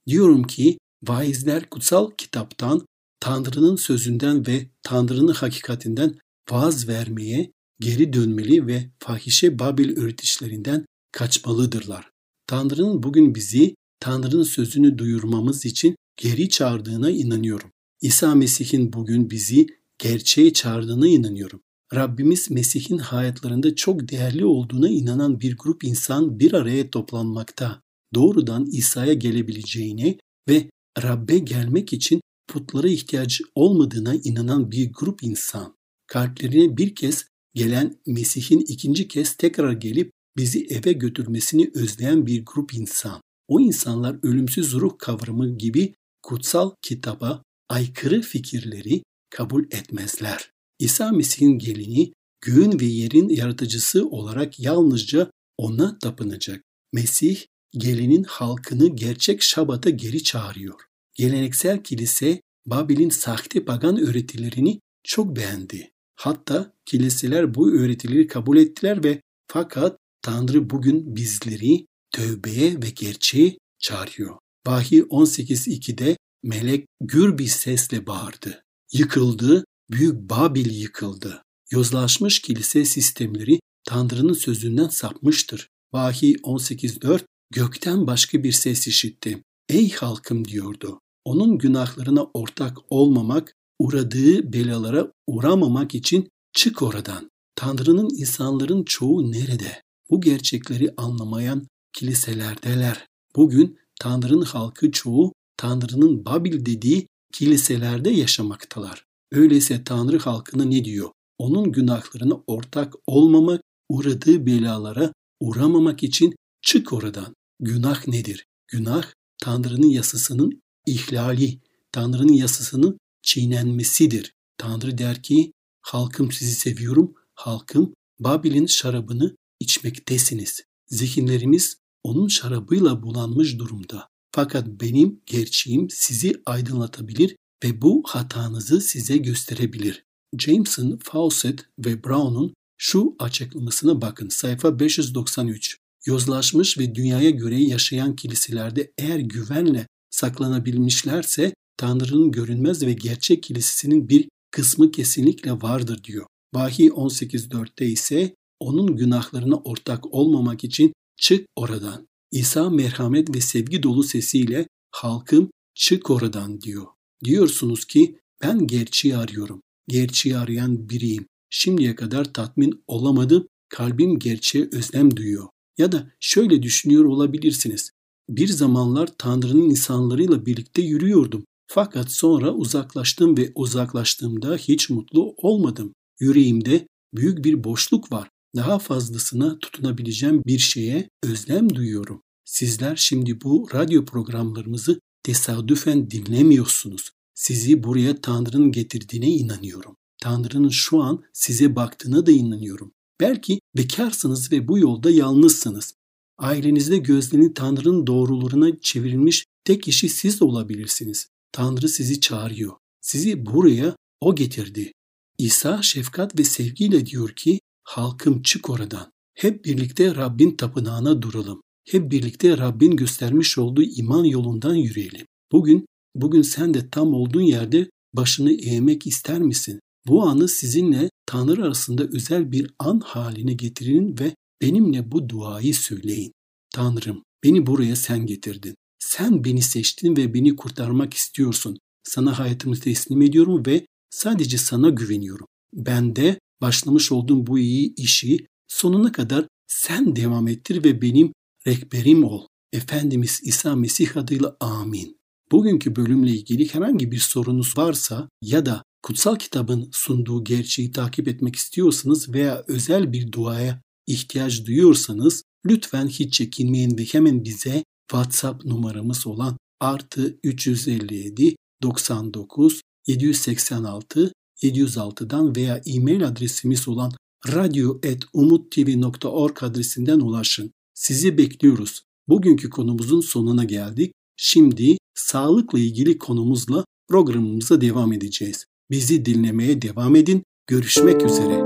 Diyorum 0.07 0.43
ki 0.43 0.77
vaizler 1.03 1.69
kutsal 1.69 2.11
kitaptan, 2.17 2.85
Tanrı'nın 3.19 3.75
sözünden 3.75 4.47
ve 4.47 4.69
Tanrı'nın 4.83 5.33
hakikatinden 5.33 6.15
vaaz 6.51 6.87
vermeye, 6.87 7.51
geri 7.79 8.13
dönmeli 8.13 8.67
ve 8.67 8.89
fahişe 8.99 9.59
Babil 9.59 9.97
öğretişlerinden 9.97 10.85
kaçmalıdırlar. 11.11 12.09
Tanrı'nın 12.47 13.03
bugün 13.03 13.35
bizi 13.35 13.75
Tanrı'nın 13.99 14.43
sözünü 14.43 14.97
duyurmamız 14.97 15.65
için 15.65 15.95
geri 16.17 16.49
çağırdığına 16.49 17.09
inanıyorum. 17.09 17.71
İsa 18.01 18.35
Mesih'in 18.35 18.93
bugün 18.93 19.29
bizi 19.29 19.67
gerçeğe 19.97 20.53
çağırdığına 20.53 21.07
inanıyorum. 21.07 21.61
Rabbimiz 21.93 22.51
Mesih'in 22.51 22.97
hayatlarında 22.97 23.75
çok 23.75 24.09
değerli 24.11 24.45
olduğuna 24.45 24.89
inanan 24.89 25.39
bir 25.39 25.57
grup 25.57 25.83
insan 25.83 26.39
bir 26.39 26.53
araya 26.53 26.89
toplanmakta. 26.89 27.81
Doğrudan 28.13 28.65
İsa'ya 28.65 29.13
gelebileceğine 29.13 30.17
ve 30.49 30.69
Rabbe 31.03 31.37
gelmek 31.37 31.93
için 31.93 32.21
putlara 32.47 32.87
ihtiyacı 32.87 33.43
olmadığına 33.55 34.15
inanan 34.15 34.71
bir 34.71 34.93
grup 34.93 35.23
insan. 35.23 35.75
Kalplerine 36.07 36.77
bir 36.77 36.95
kez 36.95 37.25
gelen 37.53 37.97
Mesih'in 38.07 38.59
ikinci 38.59 39.07
kez 39.07 39.35
tekrar 39.35 39.71
gelip 39.71 40.11
bizi 40.37 40.65
eve 40.65 40.93
götürmesini 40.93 41.71
özleyen 41.73 42.25
bir 42.25 42.45
grup 42.45 42.73
insan. 42.73 43.21
O 43.47 43.59
insanlar 43.59 44.19
ölümsüz 44.23 44.73
ruh 44.73 44.97
kavramı 44.97 45.57
gibi 45.57 45.93
kutsal 46.21 46.71
kitaba 46.81 47.43
aykırı 47.69 48.21
fikirleri 48.21 49.03
kabul 49.29 49.63
etmezler. 49.63 50.54
İsa 50.79 51.11
Mesih'in 51.11 51.59
gelini 51.59 52.11
göğün 52.41 52.79
ve 52.79 52.85
yerin 52.85 53.29
yaratıcısı 53.29 54.07
olarak 54.07 54.59
yalnızca 54.59 55.31
ona 55.57 55.99
tapınacak. 55.99 56.63
Mesih 56.93 57.45
gelinin 57.77 58.23
halkını 58.23 58.95
gerçek 58.95 59.41
şabata 59.41 59.89
geri 59.89 60.23
çağırıyor. 60.23 60.81
Geleneksel 61.13 61.83
kilise 61.83 62.41
Babil'in 62.65 63.09
sahte 63.09 63.65
pagan 63.65 63.97
öğretilerini 63.97 64.79
çok 65.03 65.35
beğendi. 65.35 65.91
Hatta 66.15 66.73
kiliseler 66.85 67.55
bu 67.55 67.71
öğretileri 67.71 68.27
kabul 68.27 68.57
ettiler 68.57 69.03
ve 69.03 69.21
fakat 69.47 69.97
Tanrı 70.21 70.69
bugün 70.69 71.15
bizleri 71.15 71.85
tövbeye 72.11 72.81
ve 72.81 72.89
gerçeğe 72.89 73.57
çağırıyor. 73.79 74.35
Vahiy 74.67 74.99
18.2'de 74.99 76.17
melek 76.43 76.85
gür 77.01 77.37
bir 77.37 77.47
sesle 77.47 78.07
bağırdı. 78.07 78.63
Yıkıldı, 78.93 79.65
büyük 79.89 80.29
Babil 80.29 80.81
yıkıldı. 80.81 81.43
Yozlaşmış 81.71 82.39
kilise 82.39 82.85
sistemleri 82.85 83.59
Tanrı'nın 83.83 84.33
sözünden 84.33 84.87
sapmıştır. 84.87 85.69
Vahiy 85.93 86.33
18.4 86.33 87.21
gökten 87.53 88.07
başka 88.07 88.43
bir 88.43 88.51
ses 88.51 88.87
işitti. 88.87 89.43
Ey 89.69 89.91
halkım 89.91 90.45
diyordu. 90.45 90.99
Onun 91.25 91.57
günahlarına 91.57 92.23
ortak 92.33 92.77
olmamak, 92.89 93.55
uğradığı 93.79 94.53
belalara 94.53 95.11
uğramamak 95.27 95.95
için 95.95 96.29
çık 96.53 96.81
oradan. 96.81 97.29
Tanrı'nın 97.55 98.09
insanların 98.09 98.83
çoğu 98.83 99.31
nerede? 99.31 99.81
Bu 100.09 100.21
gerçekleri 100.21 100.93
anlamayan 100.97 101.67
kiliselerdeler. 101.93 103.07
Bugün 103.35 103.77
Tanrı'nın 103.99 104.45
halkı 104.45 104.91
çoğu 104.91 105.33
Tanrı'nın 105.57 106.25
Babil 106.25 106.65
dediği 106.65 107.07
kiliselerde 107.33 108.09
yaşamaktalar. 108.09 109.04
Öyleyse 109.31 109.83
Tanrı 109.83 110.19
halkına 110.19 110.63
ne 110.63 110.85
diyor? 110.85 111.09
Onun 111.37 111.71
günahlarına 111.71 112.41
ortak 112.47 112.93
olmamak, 113.07 113.61
uğradığı 113.89 114.45
belalara 114.45 115.13
uğramamak 115.39 116.03
için 116.03 116.35
çık 116.61 116.93
oradan. 116.93 117.35
Günah 117.59 118.07
nedir? 118.07 118.45
Günah 118.67 119.05
Tanrı'nın 119.37 119.87
yasasının 119.87 120.61
ihlali, 120.85 121.59
Tanrı'nın 121.91 122.33
yasasının 122.33 122.97
çiğnenmesidir. 123.21 124.33
Tanrı 124.57 124.97
der 124.97 125.23
ki, 125.23 125.51
halkım 125.81 126.31
sizi 126.31 126.55
seviyorum, 126.55 127.13
halkım 127.35 127.93
Babil'in 128.19 128.65
şarabını 128.65 129.35
içmektesiniz. 129.59 130.61
Zihinlerimiz 130.87 131.77
onun 132.03 132.27
şarabıyla 132.27 133.03
bulanmış 133.03 133.59
durumda. 133.59 134.07
Fakat 134.31 134.67
benim 134.67 135.21
gerçeğim 135.25 135.89
sizi 135.89 136.41
aydınlatabilir 136.45 137.35
ve 137.65 137.81
bu 137.81 138.03
hatanızı 138.07 138.81
size 138.81 139.17
gösterebilir. 139.17 140.05
Jameson, 140.39 140.99
Fawcett 141.03 141.65
ve 141.79 142.03
Brown'un 142.03 142.53
şu 142.77 143.15
açıklamasına 143.19 144.01
bakın. 144.01 144.29
Sayfa 144.29 144.79
593. 144.79 145.77
Yozlaşmış 146.05 146.77
ve 146.77 146.95
dünyaya 146.95 147.29
göre 147.29 147.61
yaşayan 147.61 148.15
kiliselerde 148.15 148.91
eğer 148.97 149.19
güvenle 149.19 149.87
saklanabilmişlerse 150.09 151.53
Tanrı'nın 151.77 152.31
görünmez 152.31 152.85
ve 152.85 152.93
gerçek 152.93 153.43
kilisesinin 153.43 154.09
bir 154.09 154.29
kısmı 154.51 154.91
kesinlikle 154.91 155.51
vardır 155.51 156.03
diyor. 156.03 156.25
Vahiy 156.53 156.87
18.4'te 156.87 157.85
ise 157.85 158.35
onun 158.59 158.95
günahlarına 158.95 159.55
ortak 159.55 160.13
olmamak 160.13 160.63
için 160.63 160.93
çık 161.17 161.47
oradan. 161.55 162.07
İsa 162.31 162.69
merhamet 162.69 163.35
ve 163.35 163.41
sevgi 163.41 163.83
dolu 163.83 164.03
sesiyle 164.03 164.67
halkım 164.91 165.49
çık 165.75 166.09
oradan 166.09 166.61
diyor. 166.61 166.85
Diyorsunuz 167.25 167.85
ki 167.85 168.19
ben 168.41 168.67
gerçeği 168.67 169.17
arıyorum. 169.17 169.61
Gerçeği 169.87 170.37
arayan 170.37 170.89
biriyim. 170.89 171.25
Şimdiye 171.49 171.95
kadar 171.95 172.33
tatmin 172.33 172.83
olamadım. 172.87 173.47
Kalbim 173.69 174.19
gerçeğe 174.19 174.69
özlem 174.71 175.17
duyuyor. 175.17 175.47
Ya 175.77 175.91
da 175.91 176.11
şöyle 176.19 176.63
düşünüyor 176.63 177.05
olabilirsiniz. 177.05 177.91
Bir 178.29 178.47
zamanlar 178.47 179.09
Tanrı'nın 179.17 179.69
insanlarıyla 179.69 180.45
birlikte 180.45 180.81
yürüyordum. 180.81 181.45
Fakat 181.67 182.11
sonra 182.11 182.53
uzaklaştım 182.53 183.37
ve 183.37 183.51
uzaklaştığımda 183.55 184.55
hiç 184.55 184.89
mutlu 184.89 185.33
olmadım. 185.37 185.93
Yüreğimde 186.19 186.87
büyük 187.13 187.45
bir 187.45 187.63
boşluk 187.63 188.11
var. 188.11 188.29
Daha 188.55 188.79
fazlasına 188.79 189.59
tutunabileceğim 189.59 190.43
bir 190.45 190.59
şeye 190.59 191.09
özlem 191.23 191.75
duyuyorum. 191.75 192.21
Sizler 192.45 192.95
şimdi 192.95 193.41
bu 193.41 193.67
radyo 193.73 194.05
programlarımızı 194.05 194.99
tesadüfen 195.23 196.11
dinlemiyorsunuz. 196.11 197.11
Sizi 197.35 197.83
buraya 197.83 198.21
Tanrı'nın 198.21 198.71
getirdiğine 198.71 199.29
inanıyorum. 199.29 199.95
Tanrı'nın 200.21 200.69
şu 200.69 201.01
an 201.01 201.23
size 201.33 201.75
baktığına 201.75 202.25
da 202.25 202.31
inanıyorum. 202.31 202.91
Belki 203.19 203.59
bekarsınız 203.77 204.51
ve 204.51 204.67
bu 204.67 204.79
yolda 204.79 205.11
yalnızsınız. 205.11 205.93
Ailenizde 206.37 206.97
gözlerini 206.97 207.53
Tanrı'nın 207.53 208.07
doğrularına 208.07 208.79
çevrilmiş 208.81 209.45
tek 209.63 209.83
kişi 209.83 210.09
siz 210.09 210.41
olabilirsiniz. 210.41 211.27
Tanrı 211.51 211.89
sizi 211.89 212.19
çağırıyor. 212.19 212.73
Sizi 213.01 213.45
buraya 213.45 213.95
o 214.21 214.35
getirdi. 214.35 214.91
İsa 215.37 215.81
şefkat 215.81 216.39
ve 216.39 216.43
sevgiyle 216.43 217.05
diyor 217.05 217.29
ki, 217.29 217.59
halkım 217.83 218.41
çık 218.41 218.69
oradan. 218.69 219.11
Hep 219.33 219.65
birlikte 219.65 220.15
Rabbin 220.15 220.57
tapınağına 220.57 221.21
duralım. 221.21 221.61
Hep 221.87 222.11
birlikte 222.11 222.57
Rabbin 222.57 222.95
göstermiş 222.95 223.57
olduğu 223.57 223.83
iman 223.83 224.23
yolundan 224.23 224.75
yürüyelim. 224.75 225.25
Bugün, 225.51 225.85
bugün 226.15 226.41
sen 226.41 226.73
de 226.73 226.89
tam 226.89 227.13
olduğun 227.13 227.41
yerde 227.41 227.89
başını 228.13 228.51
eğmek 228.51 229.07
ister 229.07 229.39
misin? 229.39 229.79
Bu 230.07 230.23
anı 230.23 230.47
sizinle 230.47 231.09
Tanrı 231.25 231.63
arasında 231.63 232.03
özel 232.03 232.51
bir 232.51 232.71
an 232.79 232.99
haline 232.99 233.53
getirin 233.53 234.17
ve 234.19 234.35
benimle 234.61 235.11
bu 235.11 235.29
duayı 235.29 235.75
söyleyin. 235.75 236.31
Tanrım, 236.73 237.23
beni 237.43 237.65
buraya 237.65 237.95
sen 237.95 238.25
getirdin. 238.25 238.75
Sen 238.99 239.43
beni 239.43 239.61
seçtin 239.61 240.17
ve 240.17 240.33
beni 240.33 240.55
kurtarmak 240.55 241.13
istiyorsun. 241.13 241.77
Sana 242.03 242.39
hayatımı 242.39 242.75
teslim 242.75 243.21
ediyorum 243.21 243.65
ve 243.65 243.85
sadece 244.09 244.57
sana 244.57 244.89
güveniyorum. 244.89 245.47
Ben 245.73 246.15
de 246.15 246.39
başlamış 246.61 247.11
olduğum 247.11 247.47
bu 247.47 247.59
iyi 247.59 247.95
işi 247.95 248.47
sonuna 248.67 249.11
kadar 249.11 249.47
sen 249.67 250.15
devam 250.15 250.47
ettir 250.47 250.83
ve 250.83 251.01
benim 251.01 251.33
rehberim 251.67 252.23
ol. 252.23 252.47
Efendimiz 252.73 253.39
İsa 253.43 253.75
Mesih 253.75 254.17
adıyla 254.17 254.57
amin. 254.59 255.17
Bugünkü 255.51 255.95
bölümle 255.95 256.31
ilgili 256.31 256.73
herhangi 256.73 257.11
bir 257.11 257.19
sorunuz 257.19 257.77
varsa 257.77 258.29
ya 258.41 258.65
da 258.65 258.83
kutsal 259.03 259.35
kitabın 259.35 259.89
sunduğu 259.91 260.43
gerçeği 260.43 260.91
takip 260.91 261.27
etmek 261.27 261.55
istiyorsanız 261.55 262.33
veya 262.33 262.63
özel 262.67 263.13
bir 263.13 263.31
duaya 263.31 263.81
ihtiyaç 264.07 264.65
duyuyorsanız 264.65 265.43
lütfen 265.65 266.07
hiç 266.07 266.33
çekinmeyin 266.33 266.97
ve 266.97 267.03
hemen 267.03 267.43
bize 267.43 267.83
WhatsApp 268.11 268.65
numaramız 268.65 269.27
olan 269.27 269.57
artı 269.79 270.39
357 270.43 271.55
99 271.83 272.81
786 273.07 274.31
706'dan 274.63 275.55
veya 275.55 275.81
e-mail 275.85 276.27
adresimiz 276.27 276.87
olan 276.87 277.11
radyo.umuttv.org 277.47 279.63
adresinden 279.63 280.19
ulaşın. 280.19 280.71
Sizi 280.93 281.37
bekliyoruz. 281.37 282.01
Bugünkü 282.27 282.69
konumuzun 282.69 283.21
sonuna 283.21 283.63
geldik. 283.63 284.13
Şimdi 284.37 284.97
sağlıkla 285.13 285.79
ilgili 285.79 286.17
konumuzla 286.17 286.85
programımıza 287.07 287.81
devam 287.81 288.13
edeceğiz. 288.13 288.65
Bizi 288.91 289.25
dinlemeye 289.25 289.81
devam 289.81 290.15
edin. 290.15 290.43
Görüşmek 290.67 291.25
üzere. 291.25 291.63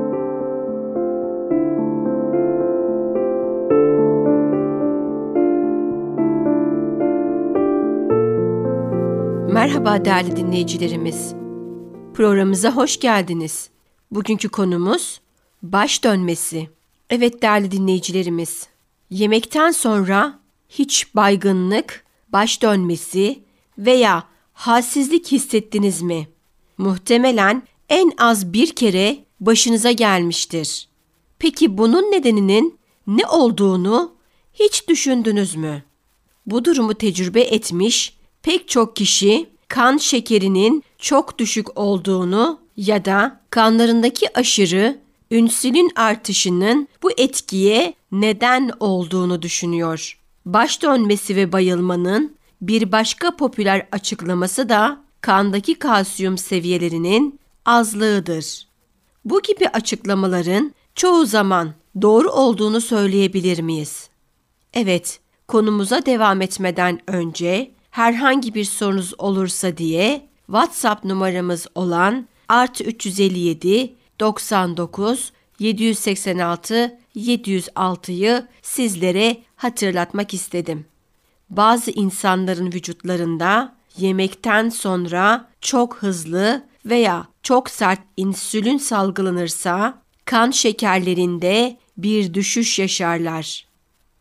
Merhaba 9.53 10.05
değerli 10.05 10.36
dinleyicilerimiz. 10.36 11.34
Programımıza 12.13 12.75
hoş 12.75 12.99
geldiniz. 12.99 13.69
Bugünkü 14.12 14.49
konumuz 14.49 15.21
baş 15.63 16.03
dönmesi. 16.03 16.69
Evet 17.10 17.41
değerli 17.41 17.71
dinleyicilerimiz, 17.71 18.67
yemekten 19.10 19.71
sonra 19.71 20.39
hiç 20.69 21.15
baygınlık, 21.15 22.09
baş 22.34 22.62
dönmesi 22.62 23.44
veya 23.78 24.24
halsizlik 24.54 25.32
hissettiniz 25.32 26.02
mi? 26.02 26.28
Muhtemelen 26.78 27.63
en 27.89 28.12
az 28.18 28.54
bir 28.54 28.76
kere 28.76 29.18
başınıza 29.39 29.92
gelmiştir. 29.92 30.89
Peki 31.39 31.78
bunun 31.78 32.12
nedeninin 32.12 32.80
ne 33.08 33.26
olduğunu 33.26 34.15
hiç 34.54 34.88
düşündünüz 34.88 35.56
mü? 35.56 35.84
Bu 36.46 36.65
durumu 36.65 36.94
tecrübe 36.94 37.42
etmiş 37.42 38.18
pek 38.42 38.68
çok 38.68 38.96
kişi 38.96 39.50
kan 39.68 39.98
şekerinin 39.98 40.84
çok 40.98 41.39
düşük 41.39 41.80
olduğunu 41.80 42.60
ya 42.78 43.06
da 43.06 43.42
kanlarındaki 43.50 44.38
aşırı 44.38 45.00
ünsülin 45.32 45.92
artışının 45.96 46.88
bu 47.04 47.12
etkiye 47.12 47.94
neden 48.12 48.72
olduğunu 48.80 49.42
düşünüyor. 49.42 50.18
Baş 50.54 50.82
dönmesi 50.82 51.36
ve 51.36 51.52
bayılmanın 51.52 52.36
bir 52.62 52.92
başka 52.92 53.36
popüler 53.36 53.88
açıklaması 53.92 54.70
da 54.70 55.02
kandaki 55.22 55.76
kalsiyum 55.76 56.38
seviyelerinin 56.38 57.40
azlığıdır. 57.66 58.68
Bu 59.26 59.42
gibi 59.42 59.68
açıklamaların 59.68 60.74
çoğu 60.96 61.26
zaman 61.26 61.74
doğru 62.02 62.30
olduğunu 62.30 62.82
söyleyebilir 62.82 63.60
miyiz? 63.60 64.10
Evet, 64.74 65.20
konumuza 65.48 66.06
devam 66.06 66.42
etmeden 66.42 67.00
önce 67.08 67.72
herhangi 67.92 68.56
bir 68.56 68.66
sorunuz 68.66 69.14
olursa 69.18 69.78
diye 69.78 70.28
WhatsApp 70.46 71.06
numaramız 71.06 71.68
olan 71.76 72.28
artı 72.48 72.84
357 72.84 73.96
99 74.20 75.32
786 75.60 77.00
706'yı 77.19 78.47
sizlere 78.62 79.38
hatırlatmak 79.55 80.34
istedim. 80.34 80.86
Bazı 81.49 81.91
insanların 81.91 82.71
vücutlarında 82.71 83.75
yemekten 83.97 84.69
sonra 84.69 85.49
çok 85.62 85.95
hızlı 85.95 86.63
veya 86.86 87.27
çok 87.43 87.69
sert 87.69 87.99
insülin 88.17 88.77
salgılanırsa 88.77 90.01
kan 90.25 90.51
şekerlerinde 90.51 91.77
bir 91.97 92.34
düşüş 92.34 92.79
yaşarlar. 92.79 93.67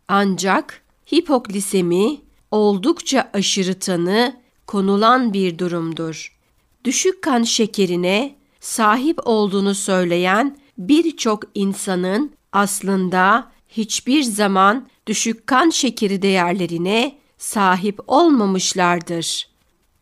Ancak 0.09 0.83
hipoglisemi 1.13 2.21
oldukça 2.51 3.31
aşırı 3.35 3.79
tanı 3.79 4.37
konulan 4.67 5.33
bir 5.33 5.59
durumdur. 5.59 6.37
Düşük 6.85 7.23
kan 7.23 7.43
şekerine 7.43 8.35
sahip 8.61 9.19
olduğunu 9.25 9.75
söyleyen 9.75 10.57
birçok 10.79 11.43
insanın 11.55 12.38
aslında 12.53 13.51
hiçbir 13.69 14.23
zaman 14.23 14.89
düşük 15.07 15.47
kan 15.47 15.71
şekeri 15.71 16.23
değerlerine 16.23 17.19
sahip 17.39 18.01
olmamışlardır. 18.07 19.49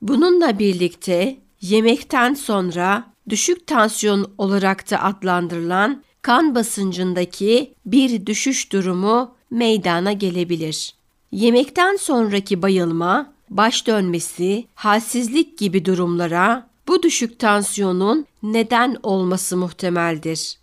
Bununla 0.02 0.58
birlikte 0.58 1.38
yemekten 1.60 2.34
sonra 2.34 3.12
düşük 3.28 3.66
tansiyon 3.66 4.32
olarak 4.38 4.90
da 4.90 5.02
adlandırılan 5.02 6.02
kan 6.22 6.54
basıncındaki 6.54 7.74
bir 7.86 8.26
düşüş 8.26 8.72
durumu 8.72 9.34
meydana 9.50 10.12
gelebilir. 10.12 10.94
Yemekten 11.32 11.96
sonraki 11.96 12.62
bayılma, 12.62 13.32
baş 13.50 13.86
dönmesi, 13.86 14.64
halsizlik 14.74 15.58
gibi 15.58 15.84
durumlara 15.84 16.70
bu 16.88 17.02
düşük 17.02 17.38
tansiyonun 17.38 18.26
neden 18.42 18.96
olması 19.02 19.56
muhtemeldir. 19.56 20.58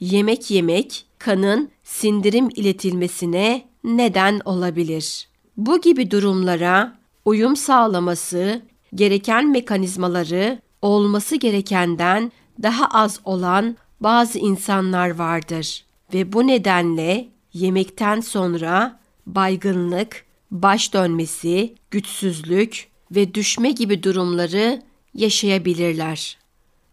Yemek 0.00 0.50
yemek 0.50 1.06
kanın 1.24 1.70
sindirim 1.84 2.48
iletilmesine 2.54 3.64
neden 3.84 4.40
olabilir. 4.44 5.28
Bu 5.56 5.80
gibi 5.80 6.10
durumlara 6.10 6.98
uyum 7.24 7.56
sağlaması 7.56 8.62
gereken 8.94 9.50
mekanizmaları 9.50 10.58
olması 10.82 11.36
gerekenden 11.36 12.32
daha 12.62 12.86
az 12.86 13.20
olan 13.24 13.76
bazı 14.00 14.38
insanlar 14.38 15.10
vardır 15.10 15.84
ve 16.14 16.32
bu 16.32 16.46
nedenle 16.46 17.28
yemekten 17.52 18.20
sonra 18.20 19.00
baygınlık, 19.26 20.24
baş 20.50 20.94
dönmesi, 20.94 21.74
güçsüzlük 21.90 22.88
ve 23.10 23.34
düşme 23.34 23.70
gibi 23.70 24.02
durumları 24.02 24.82
yaşayabilirler. 25.14 26.38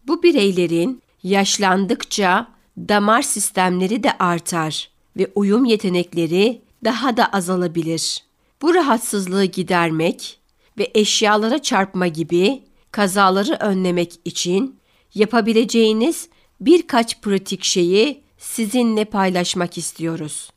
Bu 0.06 0.22
bireylerin 0.22 1.02
yaşlandıkça 1.22 2.52
damar 2.78 3.22
sistemleri 3.22 4.02
de 4.02 4.18
artar 4.18 4.90
ve 5.16 5.32
uyum 5.34 5.64
yetenekleri 5.64 6.62
daha 6.84 7.16
da 7.16 7.26
azalabilir. 7.26 8.24
Bu 8.62 8.74
rahatsızlığı 8.74 9.44
gidermek 9.44 10.40
ve 10.78 10.90
eşyalara 10.94 11.62
çarpma 11.62 12.06
gibi 12.06 12.62
kazaları 12.92 13.56
önlemek 13.60 14.12
için 14.24 14.80
yapabileceğiniz 15.14 16.28
birkaç 16.60 17.20
pratik 17.20 17.64
şeyi 17.64 18.22
sizinle 18.38 19.04
paylaşmak 19.04 19.78
istiyoruz. 19.78 20.50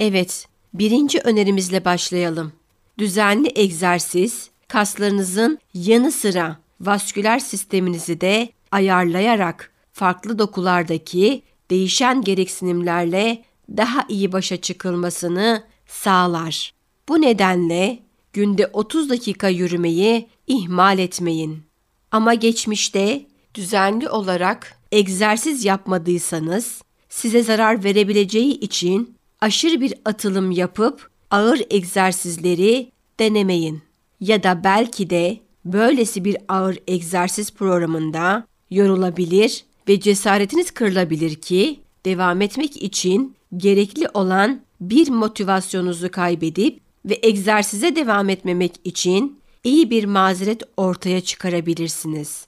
Evet, 0.00 0.46
birinci 0.74 1.20
önerimizle 1.20 1.84
başlayalım. 1.84 2.52
Düzenli 2.98 3.52
egzersiz, 3.54 4.50
kaslarınızın 4.68 5.58
yanı 5.74 6.12
sıra 6.12 6.58
vasküler 6.80 7.38
sisteminizi 7.38 8.20
de 8.20 8.48
ayarlayarak 8.72 9.69
farklı 9.92 10.38
dokulardaki 10.38 11.42
değişen 11.70 12.22
gereksinimlerle 12.22 13.44
daha 13.76 14.04
iyi 14.08 14.32
başa 14.32 14.56
çıkılmasını 14.56 15.64
sağlar. 15.86 16.74
Bu 17.08 17.20
nedenle 17.20 17.98
günde 18.32 18.66
30 18.66 19.10
dakika 19.10 19.48
yürümeyi 19.48 20.28
ihmal 20.46 20.98
etmeyin. 20.98 21.62
Ama 22.10 22.34
geçmişte 22.34 23.26
düzenli 23.54 24.08
olarak 24.08 24.78
egzersiz 24.92 25.64
yapmadıysanız 25.64 26.82
size 27.08 27.42
zarar 27.42 27.84
verebileceği 27.84 28.60
için 28.60 29.14
aşırı 29.40 29.80
bir 29.80 29.94
atılım 30.04 30.50
yapıp 30.50 31.10
ağır 31.30 31.60
egzersizleri 31.70 32.92
denemeyin. 33.20 33.82
Ya 34.20 34.42
da 34.42 34.64
belki 34.64 35.10
de 35.10 35.40
böylesi 35.64 36.24
bir 36.24 36.36
ağır 36.48 36.78
egzersiz 36.86 37.52
programında 37.52 38.46
yorulabilir 38.70 39.64
ve 39.90 40.00
cesaretiniz 40.00 40.70
kırılabilir 40.70 41.34
ki 41.34 41.80
devam 42.04 42.40
etmek 42.40 42.82
için 42.82 43.36
gerekli 43.56 44.08
olan 44.14 44.60
bir 44.80 45.08
motivasyonunuzu 45.08 46.10
kaybedip 46.10 46.80
ve 47.04 47.18
egzersize 47.22 47.96
devam 47.96 48.28
etmemek 48.28 48.72
için 48.84 49.40
iyi 49.64 49.90
bir 49.90 50.04
mazeret 50.04 50.62
ortaya 50.76 51.20
çıkarabilirsiniz. 51.20 52.46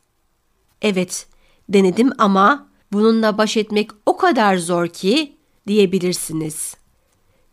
Evet, 0.82 1.26
denedim 1.68 2.12
ama 2.18 2.68
bununla 2.92 3.38
baş 3.38 3.56
etmek 3.56 3.90
o 4.06 4.16
kadar 4.16 4.56
zor 4.56 4.88
ki 4.88 5.32
diyebilirsiniz. 5.66 6.74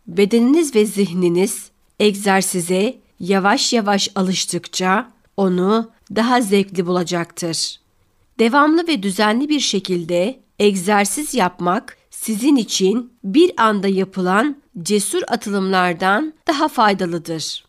Bedeniniz 0.06 0.74
ve 0.74 0.86
zihniniz 0.86 1.70
egzersize 2.00 2.98
yavaş 3.20 3.72
yavaş 3.72 4.08
alıştıkça 4.14 5.12
onu 5.36 5.90
daha 6.14 6.40
zevkli 6.40 6.86
bulacaktır. 6.86 7.79
Devamlı 8.40 8.88
ve 8.88 9.02
düzenli 9.02 9.48
bir 9.48 9.60
şekilde 9.60 10.40
egzersiz 10.58 11.34
yapmak 11.34 11.96
sizin 12.10 12.56
için 12.56 13.12
bir 13.24 13.52
anda 13.56 13.88
yapılan 13.88 14.56
cesur 14.82 15.22
atılımlardan 15.28 16.34
daha 16.46 16.68
faydalıdır. 16.68 17.64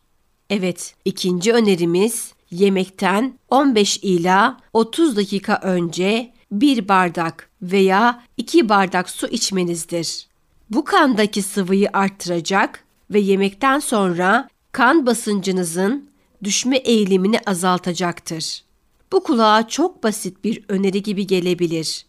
Evet, 0.49 0.95
ikinci 1.05 1.53
önerimiz 1.53 2.33
yemekten 2.51 3.33
15 3.49 3.97
ila 3.97 4.57
30 4.73 5.15
dakika 5.15 5.59
önce 5.63 6.33
bir 6.51 6.87
bardak 6.87 7.49
veya 7.61 8.23
iki 8.37 8.69
bardak 8.69 9.09
su 9.09 9.27
içmenizdir. 9.27 10.27
Bu 10.69 10.83
kandaki 10.83 11.41
sıvıyı 11.41 11.89
arttıracak 11.93 12.83
ve 13.09 13.19
yemekten 13.19 13.79
sonra 13.79 14.49
kan 14.71 15.05
basıncınızın 15.05 16.09
düşme 16.43 16.77
eğilimini 16.77 17.39
azaltacaktır. 17.45 18.70
Bu 19.11 19.23
kulağa 19.23 19.67
çok 19.67 20.03
basit 20.03 20.43
bir 20.43 20.63
öneri 20.69 21.03
gibi 21.03 21.27
gelebilir. 21.27 22.05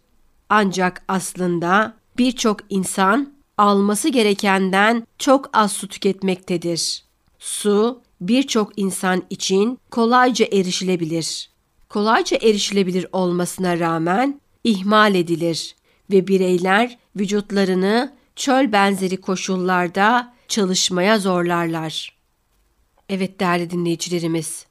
Ancak 0.49 1.05
aslında 1.09 1.97
birçok 2.19 2.61
insan 2.69 3.35
alması 3.59 4.09
gerekenden 4.09 5.07
çok 5.19 5.51
az 5.53 5.73
su 5.73 5.89
tüketmektedir. 5.89 7.05
Su 7.39 8.03
birçok 8.21 8.79
insan 8.79 9.23
için 9.31 9.79
kolayca 9.91 10.47
erişilebilir. 10.53 11.51
Kolayca 11.89 12.37
erişilebilir 12.37 13.07
olmasına 13.13 13.79
rağmen 13.79 14.41
ihmal 14.65 15.15
edilir 15.15 15.77
ve 16.11 16.27
bireyler 16.27 16.99
vücutlarını 17.17 18.13
çöl 18.37 18.73
benzeri 18.73 19.17
koşullarda 19.17 20.35
çalışmaya 20.49 21.19
zorlarlar. 21.19 22.17
Evet 23.09 23.41
değerli 23.41 23.71
dinleyicilerimiz. 23.71 24.67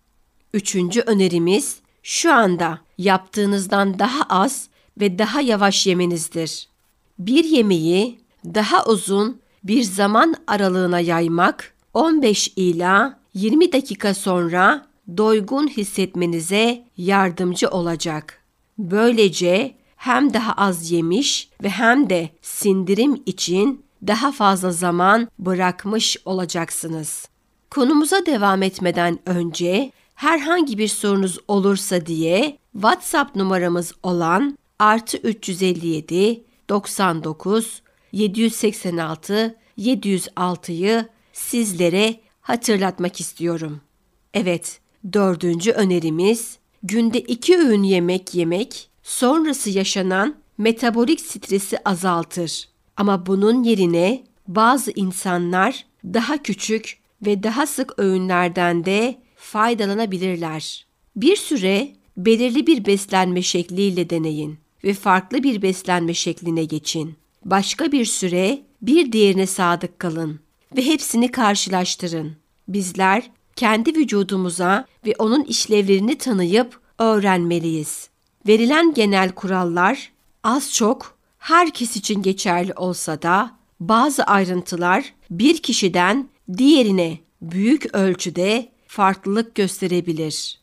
Üçüncü 0.54 1.02
önerimiz 1.02 1.80
şu 2.04 2.34
anda 2.34 2.80
yaptığınızdan 2.98 4.00
daha 4.00 4.24
az 4.24 4.70
ve 5.00 5.20
daha 5.20 5.42
yavaş 5.42 5.88
yemenizdir. 5.88 6.68
Bir 7.20 7.44
yemeği 7.44 8.20
daha 8.46 8.86
uzun 8.86 9.42
bir 9.64 9.84
zaman 9.84 10.36
aralığına 10.48 11.00
yaymak 11.00 11.74
15 11.94 12.54
ila 12.56 13.20
20 13.34 13.74
dakika 13.74 14.14
sonra 14.14 14.86
doygun 15.18 15.68
hissetmenize 15.68 16.84
yardımcı 16.98 17.70
olacak. 17.70 18.42
Böylece 18.78 19.76
hem 19.96 20.34
daha 20.34 20.54
az 20.54 20.92
yemiş 20.92 21.50
ve 21.64 21.70
hem 21.70 22.10
de 22.10 22.30
sindirim 22.42 23.24
için 23.26 23.86
daha 24.08 24.32
fazla 24.32 24.72
zaman 24.72 25.28
bırakmış 25.40 26.18
olacaksınız. 26.26 27.28
Konumuza 27.70 28.26
devam 28.26 28.64
etmeden 28.64 29.20
önce 29.26 29.92
herhangi 30.22 30.78
bir 30.78 30.88
sorunuz 30.88 31.38
olursa 31.48 32.06
diye 32.06 32.58
WhatsApp 32.74 33.36
numaramız 33.36 33.94
olan 34.04 34.58
artı 34.80 35.18
357 35.18 36.44
99 36.70 37.82
786 38.12 39.56
706'yı 39.78 41.06
sizlere 41.34 42.20
hatırlatmak 42.42 43.20
istiyorum. 43.20 43.82
Evet, 44.34 44.80
dördüncü 45.14 45.72
önerimiz 45.72 46.58
günde 46.84 47.20
iki 47.20 47.58
öğün 47.58 47.84
yemek 47.84 48.36
yemek 48.36 48.90
sonrası 49.04 49.70
yaşanan 49.70 50.36
metabolik 50.58 51.22
stresi 51.22 51.78
azaltır. 51.86 52.70
Ama 52.98 53.26
bunun 53.26 53.64
yerine 53.64 54.24
bazı 54.48 54.92
insanlar 54.92 55.86
daha 56.04 56.44
küçük 56.44 56.98
ve 57.26 57.44
daha 57.44 57.68
sık 57.68 58.00
öğünlerden 58.00 58.86
de 58.86 59.22
faydalanabilirler. 59.42 60.86
Bir 61.16 61.36
süre 61.36 61.92
belirli 62.18 62.68
bir 62.68 62.86
beslenme 62.86 63.42
şekliyle 63.42 64.10
deneyin 64.10 64.58
ve 64.84 64.94
farklı 64.94 65.44
bir 65.44 65.62
beslenme 65.62 66.14
şekline 66.14 66.64
geçin. 66.66 67.16
Başka 67.46 67.92
bir 67.92 68.06
süre 68.06 68.62
bir 68.82 69.12
diğerine 69.12 69.48
sadık 69.48 70.00
kalın 70.00 70.40
ve 70.78 70.86
hepsini 70.86 71.32
karşılaştırın. 71.32 72.36
Bizler 72.68 73.32
kendi 73.56 73.96
vücudumuza 73.96 74.86
ve 75.06 75.14
onun 75.20 75.44
işlevlerini 75.44 76.18
tanıyıp 76.18 76.80
öğrenmeliyiz. 77.00 78.10
Verilen 78.48 78.94
genel 78.94 79.32
kurallar 79.32 80.12
az 80.44 80.74
çok 80.74 81.18
herkes 81.38 81.96
için 81.96 82.22
geçerli 82.22 82.74
olsa 82.74 83.22
da 83.22 83.52
bazı 83.80 84.24
ayrıntılar 84.24 85.14
bir 85.30 85.58
kişiden 85.58 86.30
diğerine 86.58 87.18
büyük 87.42 87.96
ölçüde 87.96 88.72
farklılık 88.92 89.56
gösterebilir. 89.56 90.60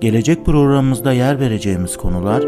Gelecek 0.00 0.46
programımızda 0.46 1.12
yer 1.12 1.40
vereceğimiz 1.40 1.96
konular 1.96 2.44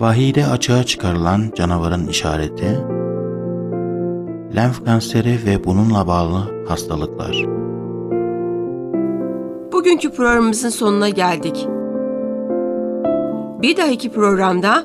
Vahide 0.00 0.46
açığa 0.46 0.84
çıkarılan 0.84 1.52
canavarın 1.54 2.06
işareti 2.06 2.80
Lenf 4.56 4.84
kanseri 4.84 5.38
ve 5.46 5.64
bununla 5.64 6.06
bağlı 6.06 6.66
hastalıklar 6.68 7.44
Bugünkü 9.72 10.10
programımızın 10.10 10.68
sonuna 10.68 11.08
geldik. 11.08 11.66
Bir 13.62 13.76
dahaki 13.76 14.12
programda 14.12 14.84